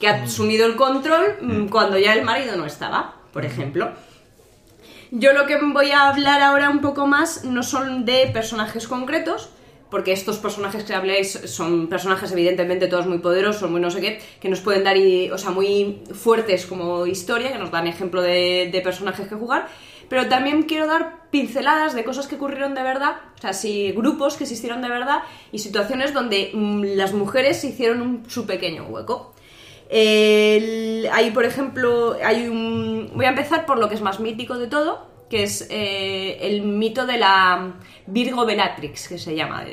[0.00, 3.90] que ha asumido el control mm, cuando ya el marido no estaba, por ejemplo.
[5.10, 9.50] Yo lo que voy a hablar ahora un poco más no son de personajes concretos,
[9.90, 14.20] porque estos personajes que habléis son personajes evidentemente todos muy poderosos, muy no sé qué,
[14.40, 14.96] que nos pueden dar,
[15.32, 19.68] o sea, muy fuertes como historia, que nos dan ejemplo de, personajes que jugar,
[20.08, 24.36] pero también quiero dar pinceladas de cosas que ocurrieron de verdad, o sea, sí, grupos
[24.36, 25.20] que existieron de verdad
[25.52, 29.34] y situaciones donde mm, las mujeres hicieron un- su pequeño hueco.
[29.90, 33.12] Hay, por ejemplo, hay un...
[33.14, 36.62] Voy a empezar por lo que es más mítico de todo, que es eh, el
[36.62, 37.74] mito de la
[38.06, 39.64] Virgo Bellatrix, que se llama.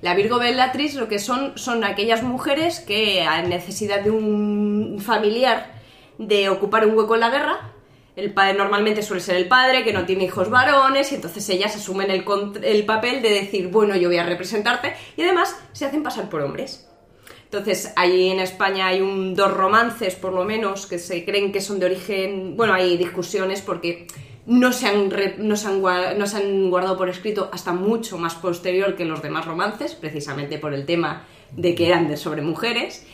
[0.00, 5.72] La Virgo Bellatrix lo que son son aquellas mujeres que a necesidad de un familiar
[6.18, 7.72] de ocupar un hueco en la guerra,
[8.16, 11.76] el padre normalmente suele ser el padre que no tiene hijos varones y entonces ellas
[11.76, 12.24] asumen el,
[12.62, 16.40] el papel de decir, bueno, yo voy a representarte y además se hacen pasar por
[16.40, 16.87] hombres.
[17.50, 21.62] Entonces, ahí en España hay un, dos romances, por lo menos, que se creen que
[21.62, 22.58] son de origen...
[22.58, 24.06] Bueno, hay discusiones porque
[24.44, 25.80] no se han, no se han,
[26.18, 30.58] no se han guardado por escrito hasta mucho más posterior que los demás romances, precisamente
[30.58, 33.06] por el tema de que eran de sobre mujeres,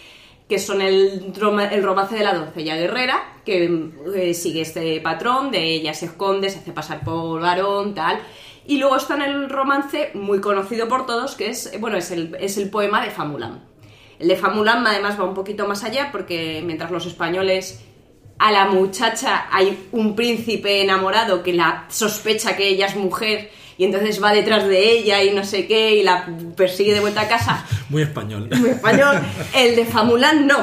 [0.48, 1.32] que son el,
[1.70, 6.50] el romance de la doncella guerrera, que eh, sigue este patrón, de ella se esconde,
[6.50, 8.18] se hace pasar por varón, tal...
[8.66, 12.56] Y luego está el romance muy conocido por todos, que es, bueno, es el, es
[12.56, 13.62] el poema de Famulán.
[14.18, 17.84] El de Famulam además va un poquito más allá porque mientras los españoles
[18.38, 23.84] a la muchacha hay un príncipe enamorado que la sospecha que ella es mujer y
[23.84, 27.28] entonces va detrás de ella y no sé qué y la persigue de vuelta a
[27.28, 27.64] casa.
[27.88, 28.48] Muy español.
[28.56, 29.20] Muy español.
[29.54, 30.58] El de Famulán no.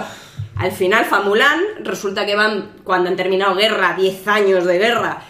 [0.57, 5.21] Al final Famulán resulta que van cuando han terminado guerra, 10 años de guerra,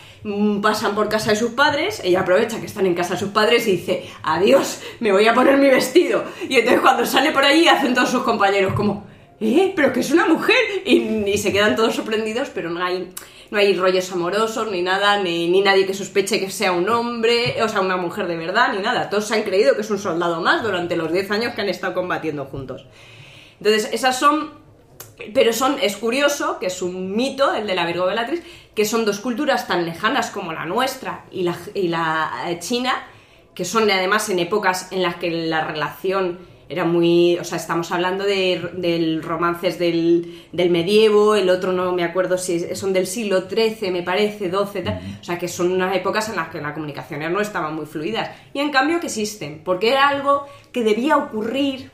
[0.62, 3.68] pasan por casa de sus padres, ella aprovecha que están en casa de sus padres
[3.68, 6.24] y dice, adiós, me voy a poner mi vestido.
[6.48, 9.06] Y entonces cuando sale por allí hacen todos sus compañeros como,
[9.40, 9.74] ¿eh?
[9.76, 10.56] Pero que es una mujer.
[10.86, 13.12] Y, y se quedan todos sorprendidos, pero no hay,
[13.50, 17.62] no hay rollos amorosos ni nada, ni, ni nadie que sospeche que sea un hombre,
[17.64, 19.10] o sea, una mujer de verdad, ni nada.
[19.10, 21.70] Todos se han creído que es un soldado más durante los 10 años que han
[21.70, 22.86] estado combatiendo juntos.
[23.60, 24.62] Entonces, esas son
[25.34, 28.42] pero son, es curioso que es un mito, el de la Virgo Bellatrix,
[28.76, 33.04] que son dos culturas tan lejanas como la nuestra y la, y la eh, china,
[33.54, 37.92] que son además en épocas en las que la relación era muy, o sea, estamos
[37.92, 43.08] hablando de, del romances del, del, medievo, el otro no me acuerdo si son del
[43.08, 45.02] siglo XIII, me parece, XII, tal.
[45.20, 48.32] o sea, que son unas épocas en las que la comunicación no estaban muy fluidas.
[48.54, 51.92] Y en cambio que existen, porque era algo que debía ocurrir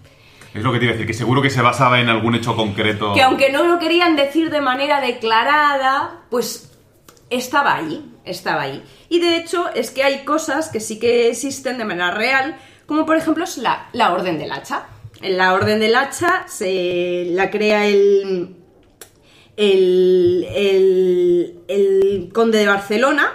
[0.53, 2.55] es lo que te iba a decir, que seguro que se basaba en algún hecho
[2.55, 3.13] concreto.
[3.13, 6.66] Que aunque no lo querían decir de manera declarada, pues
[7.29, 8.83] estaba ahí, estaba ahí.
[9.09, 13.05] Y de hecho es que hay cosas que sí que existen de manera real, como
[13.05, 14.87] por ejemplo es la, la Orden del Hacha.
[15.21, 18.55] En la Orden del Hacha se la crea el,
[19.57, 20.45] el,
[22.33, 23.33] conde de Barcelona,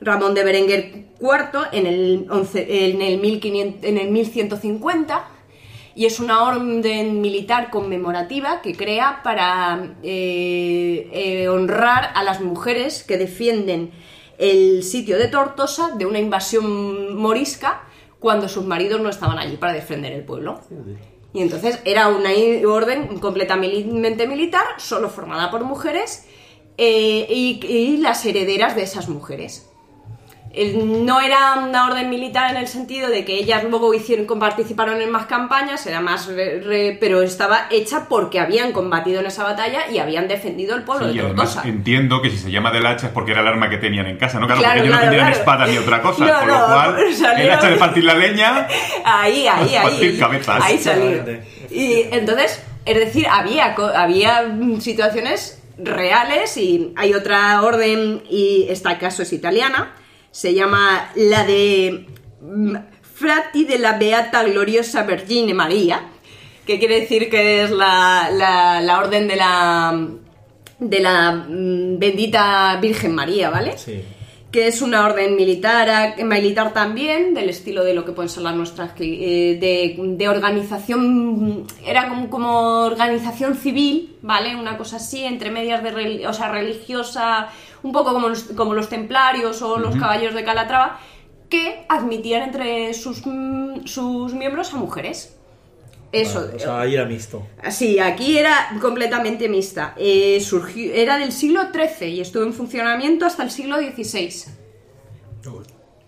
[0.00, 5.28] Ramón de Berenguer IV, en el, en el, 1500, en el 1150
[5.94, 13.04] y es una orden militar conmemorativa que crea para eh, eh, honrar a las mujeres
[13.04, 13.92] que defienden
[14.38, 17.82] el sitio de Tortosa de una invasión morisca
[18.18, 20.60] cuando sus maridos no estaban allí para defender el pueblo.
[21.32, 22.30] Y entonces era una
[22.66, 26.26] orden completamente militar, solo formada por mujeres
[26.76, 29.70] eh, y las herederas de esas mujeres
[30.56, 35.10] no era una orden militar en el sentido de que ellas luego hicieron, participaron en
[35.10, 36.30] más campañas, era más,
[37.00, 41.12] pero estaba hecha porque habían combatido en esa batalla y habían defendido el pueblo sí,
[41.12, 43.68] de y además entiendo que si se llama del hacha es porque era el arma
[43.68, 44.46] que tenían en casa, ¿no?
[44.46, 46.96] Claro, porque ellos no tendrían espada ni otra cosa, por lo cual
[47.38, 48.68] el hacha de partir la leña,
[49.04, 50.62] ahí, ahí, ahí, cabezas.
[50.62, 51.24] Ahí salió.
[51.70, 59.22] Y entonces, es decir, había, había situaciones reales y hay otra orden y este caso
[59.22, 59.92] es italiana
[60.34, 62.06] se llama la de
[62.40, 66.08] mm, Frati de la Beata Gloriosa Vergine María,
[66.66, 70.08] que quiere decir que es la, la, orden de la,
[70.80, 73.78] de la mm, bendita Virgen María, ¿vale?
[73.78, 74.02] Sí.
[74.50, 78.56] Que es una orden militar, militar también, del estilo de lo que pueden ser las
[78.56, 84.56] nuestras, eh, de, de, organización, era como, como, organización civil, ¿vale?
[84.56, 87.50] Una cosa así, entre medias de, o sea, religiosa,
[87.84, 90.98] un poco como los, como los templarios o los caballeros de Calatrava,
[91.50, 93.22] que admitían entre sus,
[93.84, 95.36] sus miembros a mujeres.
[96.10, 96.48] Eso.
[96.54, 97.46] o sea, ahí era mixto.
[97.70, 99.94] Sí, aquí era completamente mixta.
[99.98, 104.32] Eh, surgió, era del siglo XIII y estuvo en funcionamiento hasta el siglo XVI.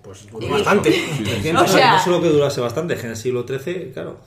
[0.02, 0.90] Pues duró bastante.
[1.56, 4.20] o sea, no solo que durase bastante, en el siglo XIII, claro.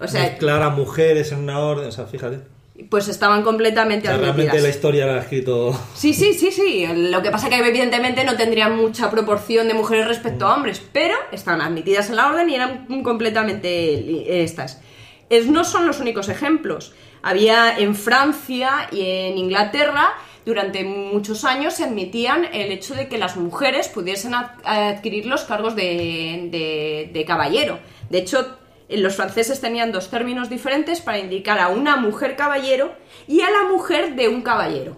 [0.00, 4.16] O sea, mezclar a mujeres en una orden, o sea, fíjate pues estaban completamente o
[4.16, 5.78] Realmente la historia la ha escrito.
[5.94, 6.86] Sí, sí, sí, sí.
[6.86, 10.80] Lo que pasa es que evidentemente no tendrían mucha proporción de mujeres respecto a hombres,
[10.92, 14.80] pero están admitidas en la orden y eran completamente estas.
[15.28, 16.92] Es, no son los únicos ejemplos.
[17.22, 20.14] Había en Francia y en Inglaterra
[20.46, 25.76] durante muchos años se admitían el hecho de que las mujeres pudiesen adquirir los cargos
[25.76, 27.78] de, de, de caballero.
[28.08, 28.58] De hecho,
[28.96, 32.92] los franceses tenían dos términos diferentes para indicar a una mujer caballero
[33.28, 34.96] y a la mujer de un caballero.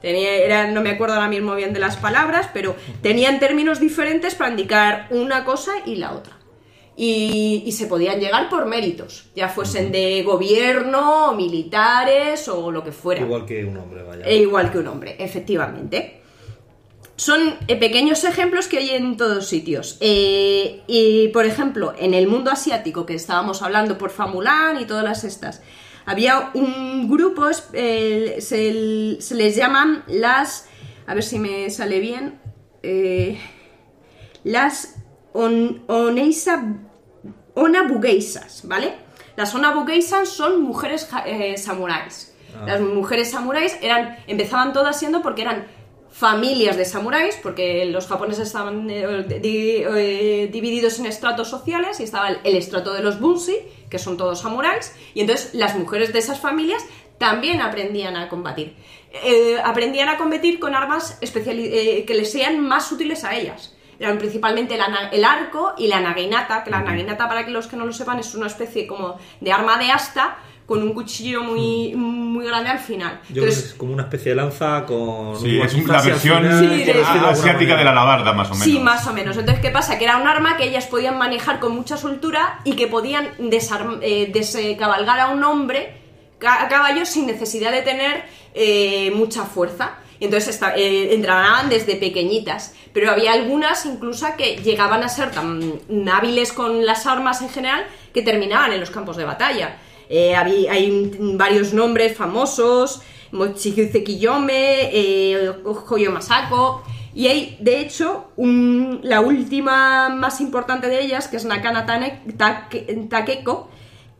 [0.00, 4.50] Tenía, no me acuerdo ahora mismo bien de las palabras, pero tenían términos diferentes para
[4.50, 6.38] indicar una cosa y la otra.
[6.96, 13.22] Y, se podían llegar por méritos, ya fuesen de gobierno, militares o lo que fuera.
[13.22, 14.24] Igual que un hombre, vaya.
[14.26, 16.23] E igual que un hombre, efectivamente
[17.16, 19.96] son eh, pequeños ejemplos que hay en todos sitios.
[20.00, 25.24] Eh, y, por ejemplo, en el mundo asiático, que estábamos hablando por Famulán y todas
[25.24, 25.62] estas,
[26.06, 28.74] había un grupo, se,
[29.30, 30.68] les llaman las,
[31.06, 32.40] a ver si me sale bien,
[32.82, 33.38] eh,
[34.42, 34.96] las
[35.32, 36.64] on, oneisa,
[37.54, 38.92] onabugeisas, ¿vale?
[39.36, 41.08] Las onabugeisas son mujeres
[41.56, 42.34] samuráis.
[42.54, 42.64] Ah.
[42.66, 45.66] Las mujeres samuráis eran, empezaban todas siendo porque eran
[46.14, 52.28] familias de samuráis, porque los japoneses estaban eh, eh, divididos en estratos sociales y estaba
[52.28, 53.56] el, estrato de los bunshi,
[53.90, 56.84] que son todos samuráis, y entonces las mujeres de esas familias
[57.18, 58.76] también aprendían a combatir.
[59.12, 63.74] Eh, aprendían a combatir con armas que les sean más útiles a ellas.
[63.98, 64.78] Eran principalmente
[65.12, 68.20] el, arco y la naginata, que la naginata, para que los que no lo sepan,
[68.20, 72.78] es una especie como de arma de asta, con un cuchillo muy, muy grande al
[72.78, 73.20] final.
[73.28, 75.38] Yo creo que es como una especie de lanza con...
[75.38, 78.64] Sí, es la versión asiática de la alabarda, más o menos.
[78.64, 79.36] Sí, más o menos.
[79.36, 79.98] Entonces, ¿qué pasa?
[79.98, 84.30] Que era un arma que ellas podían manejar con mucha soltura y que podían eh,
[84.32, 86.00] descabalgar a un hombre
[86.46, 89.96] a caballo sin necesidad de tener eh, mucha fuerza.
[90.20, 96.52] Entonces eh, entraban desde pequeñitas, pero había algunas incluso que llegaban a ser tan hábiles
[96.52, 99.76] con las armas en general que terminaban en los campos de batalla.
[100.16, 103.02] Eh, hay, varios nombres famosos,
[103.32, 105.52] Mochizuze Kiyome, eh,
[106.12, 106.82] Masako,
[107.16, 113.68] Y hay, de hecho, la última más importante de ellas, que es Nakana Takeko,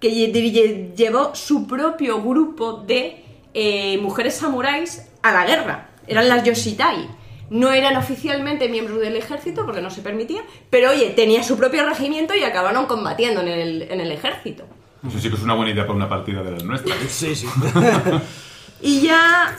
[0.01, 3.23] que lle- lle- llevó su propio grupo de
[3.55, 5.91] eh, mujeres samuráis a la guerra.
[6.09, 7.09] Eran las Yoshitai.
[7.51, 11.87] No eran oficialmente miembros del ejército porque no se permitía, pero oye, tenía su propio
[11.87, 14.65] regimiento y acabaron combatiendo en el ejército.
[15.09, 16.97] Eso sí que es una buena idea para una partida de las nuestras.
[17.09, 17.47] Sí, sí.
[18.81, 19.57] Y ya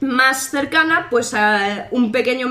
[0.00, 2.46] más cercana, pues a un pequeño,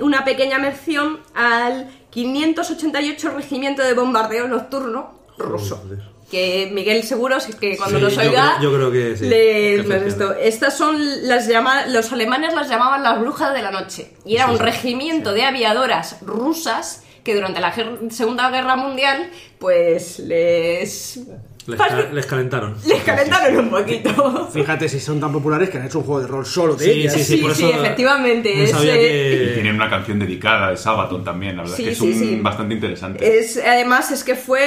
[0.00, 5.76] una pequeña mención al 588 Regimiento de Bombardeo Nocturno ruso.
[5.84, 6.10] Joder.
[6.30, 8.56] Que Miguel seguro es que cuando Sí, los yo oiga...
[8.58, 10.06] creo- yo creo que sí, le- que les funciona.
[10.08, 10.34] esto.
[10.34, 14.14] Estas son las llama, los alemanes las llamaban las brujas de la noche.
[14.24, 17.72] Y era Sí, un sí, regimiento de aviadoras rusas que durante la
[18.10, 21.20] Segunda Guerra Mundial, pues les...
[21.66, 22.74] Les, pas- ca- les calentaron.
[22.86, 24.48] les calentaron un poquito.
[24.52, 26.90] Fíjate si son tan populares que han hecho un juego de rol solo de Sí,
[27.02, 27.12] ellas.
[27.12, 28.98] sí, sí, Sí, por sí, eso efectivamente, no es, sabía eh,
[29.42, 29.54] Y que...
[29.54, 32.38] tienen una canción dedicada de Sabaton también, la verdad Sí, que es sí, un- sí.
[32.40, 33.38] bastante interesante.
[33.38, 34.62] Es, además, es que fue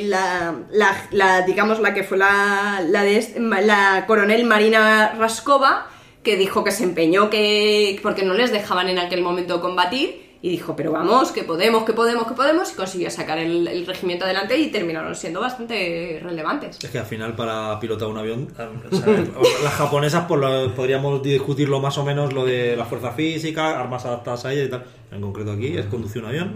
[0.00, 5.14] eh, la, la- la, digamos, la que fue la, la, de est- la coronel Marina
[5.16, 5.86] Raskova,
[6.24, 10.50] que dijo que se empeñó que porque no les dejaban en aquel momento combatir, y
[10.50, 14.58] dijo, pero vamos, que podemos, que podemos, que podemos, y consiguió sacar el, regimiento adelante
[14.58, 16.84] y terminaron siendo bastante relevantes.
[16.84, 18.68] Es que al final para pilotar un avión, sea,
[19.64, 24.04] las japonesas por lo- podríamos discutirlo más o menos lo de la fuerza física, armas
[24.04, 24.84] adaptadas a ella y tal.
[25.14, 26.54] En concreto aquí es conducir un avión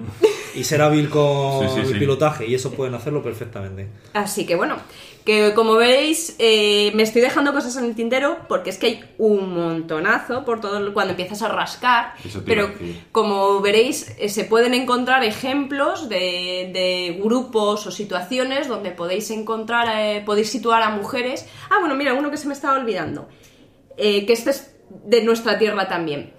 [0.54, 1.94] y ser hábil con Sí, sí, el sí.
[1.94, 3.88] pilotaje y eso pueden hacerlo perfectamente.
[4.14, 4.76] Así que bueno,
[5.24, 9.04] que como veis, eh, me estoy dejando cosas en el tintero porque es que hay
[9.18, 12.14] un montonazo por todo cuando empiezas a rascar.
[12.44, 12.70] Pero
[13.12, 19.86] como veréis, eh, se pueden encontrar ejemplos de, de grupos o situaciones donde podéis encontrar,
[19.96, 21.46] eh, podéis situar a mujeres.
[21.70, 23.28] Ah, bueno, mira, uno que se me estaba olvidando.
[23.96, 26.32] eh, que este es de nuestra tierra también.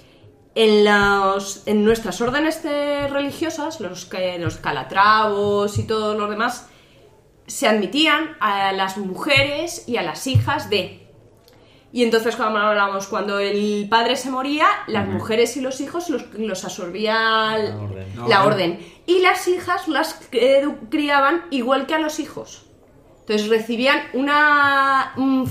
[0.62, 6.68] En, los- en nuestras órdenes religiosas, los, que- los calatravos y todos los demás,
[7.47, 11.07] se admitían a las mujeres y a las hijas de.
[11.91, 16.26] Y entonces cuando hablábamos, cuando el padre se moría, las mujeres y los hijos los,
[16.38, 18.07] los absorbía la orden.
[18.28, 18.80] la orden.
[19.07, 20.20] Y las hijas las
[20.91, 22.66] criaban igual que a los hijos.
[23.22, 25.45] Entonces recibían una mm,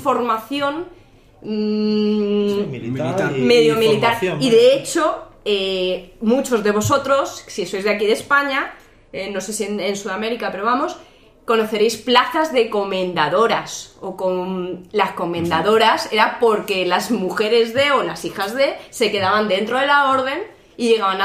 [1.43, 3.33] mm, militar.
[3.37, 4.19] y- medio y militar.
[4.41, 8.75] Y de hecho, eh, muchos de vosotros, si sois de aquí de España,
[9.13, 10.97] eh, no sé si en, en Sudamérica, pero vamos,
[11.45, 13.97] conoceréis plazas de comendadoras.
[14.01, 19.49] O con las comendadoras era porque las mujeres de o las hijas de se quedaban
[19.49, 20.39] dentro de la orden
[20.77, 21.21] y llegaban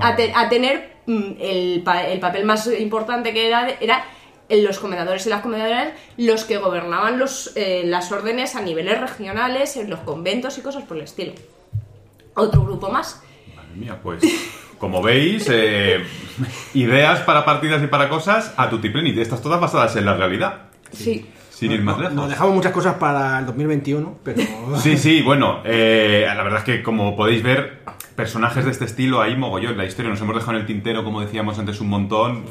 [0.00, 4.04] a, a te- a tener mm, el, pa- el papel más importante que era, era
[4.48, 9.76] los comendadores y las comendadoras los que gobernaban los, eh, las órdenes a niveles regionales,
[9.76, 11.32] en los conventos y cosas por el estilo.
[12.34, 13.22] Otro grupo más.
[13.54, 14.22] Madre mía, pues
[14.78, 16.04] como veis, eh,
[16.74, 20.68] ideas para partidas y para cosas a tutiplén y estas todas basadas en la realidad.
[20.92, 21.26] Sí.
[21.50, 22.28] Sin ir más Nos lejos.
[22.28, 24.42] dejamos muchas cosas para el 2021, pero...
[24.76, 27.78] Sí, sí, bueno, eh, la verdad es que como podéis ver,
[28.14, 29.78] personajes de este estilo hay mogollón.
[29.78, 32.44] La historia nos hemos dejado en el tintero, como decíamos antes, un montón.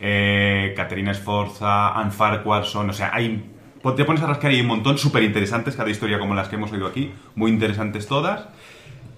[0.00, 3.52] Eh, Caterina Sforza, Anne Farquhar son, o sea, hay...
[3.96, 6.72] Te pones a rascar y un montón súper interesantes cada historia como las que hemos
[6.72, 8.48] oído aquí, muy interesantes todas.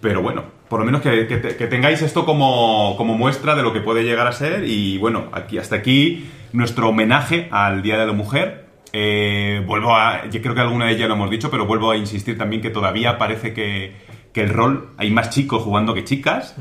[0.02, 4.04] Pero bueno, por lo menos que tengáis esto como, como muestra de lo que puede
[4.04, 4.64] llegar a ser.
[4.64, 8.66] Y bueno, aquí hasta aquí nuestro homenaje al Día de la Mujer.
[8.92, 10.28] Eh, vuelvo a.
[10.30, 12.70] Yo creo que alguna de ellas lo hemos dicho, pero vuelvo a insistir también que
[12.70, 13.94] todavía parece que,
[14.38, 16.54] que el rol hay más chicos jugando que chicas.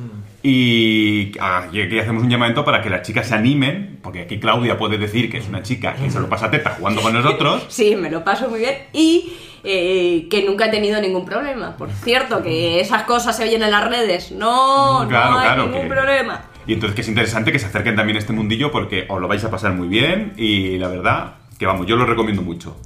[0.43, 4.77] Y aquí aquí hacemos un llamamiento para que las chicas se animen, porque aquí Claudia
[4.77, 7.65] puede decir que es una chica que se lo pasa teta jugando con nosotros.
[7.69, 11.75] Sí, me lo paso muy bien y eh, que nunca he tenido ningún problema.
[11.77, 14.31] Por cierto, que esas cosas se oyen en las redes.
[14.31, 16.41] No, Claro, no hay claro, ningún que- problema.
[16.65, 19.27] Y entonces que es interesante que se acerquen también a este mundillo porque os lo
[19.27, 22.77] vais a pasar muy bien y la verdad que vamos, yo lo recomiendo mucho.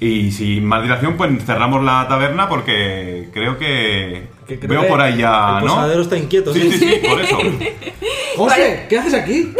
[0.00, 4.88] Y sin más dilación, pues cerramos la taberna porque creo que, Que creo veo que
[4.88, 5.74] por ahí ya, El ¿no?
[5.74, 7.38] posadero está inquieto, Sí, sí, sí, por eso.
[8.36, 9.52] José, ¿qué haces aquí?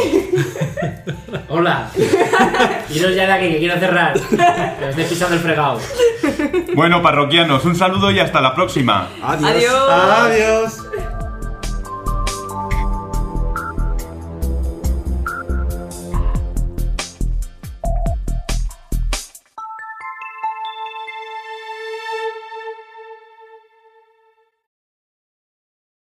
[1.48, 1.90] Hola.
[2.94, 4.14] Iros ya de aquí, que quiero cerrar.
[4.80, 5.80] Me estoy pisando el fregado.
[6.74, 9.08] Bueno, parroquianos, un saludo y hasta la próxima.
[9.20, 9.50] Adiós.
[9.50, 9.90] Adiós.
[9.90, 11.17] Adiós.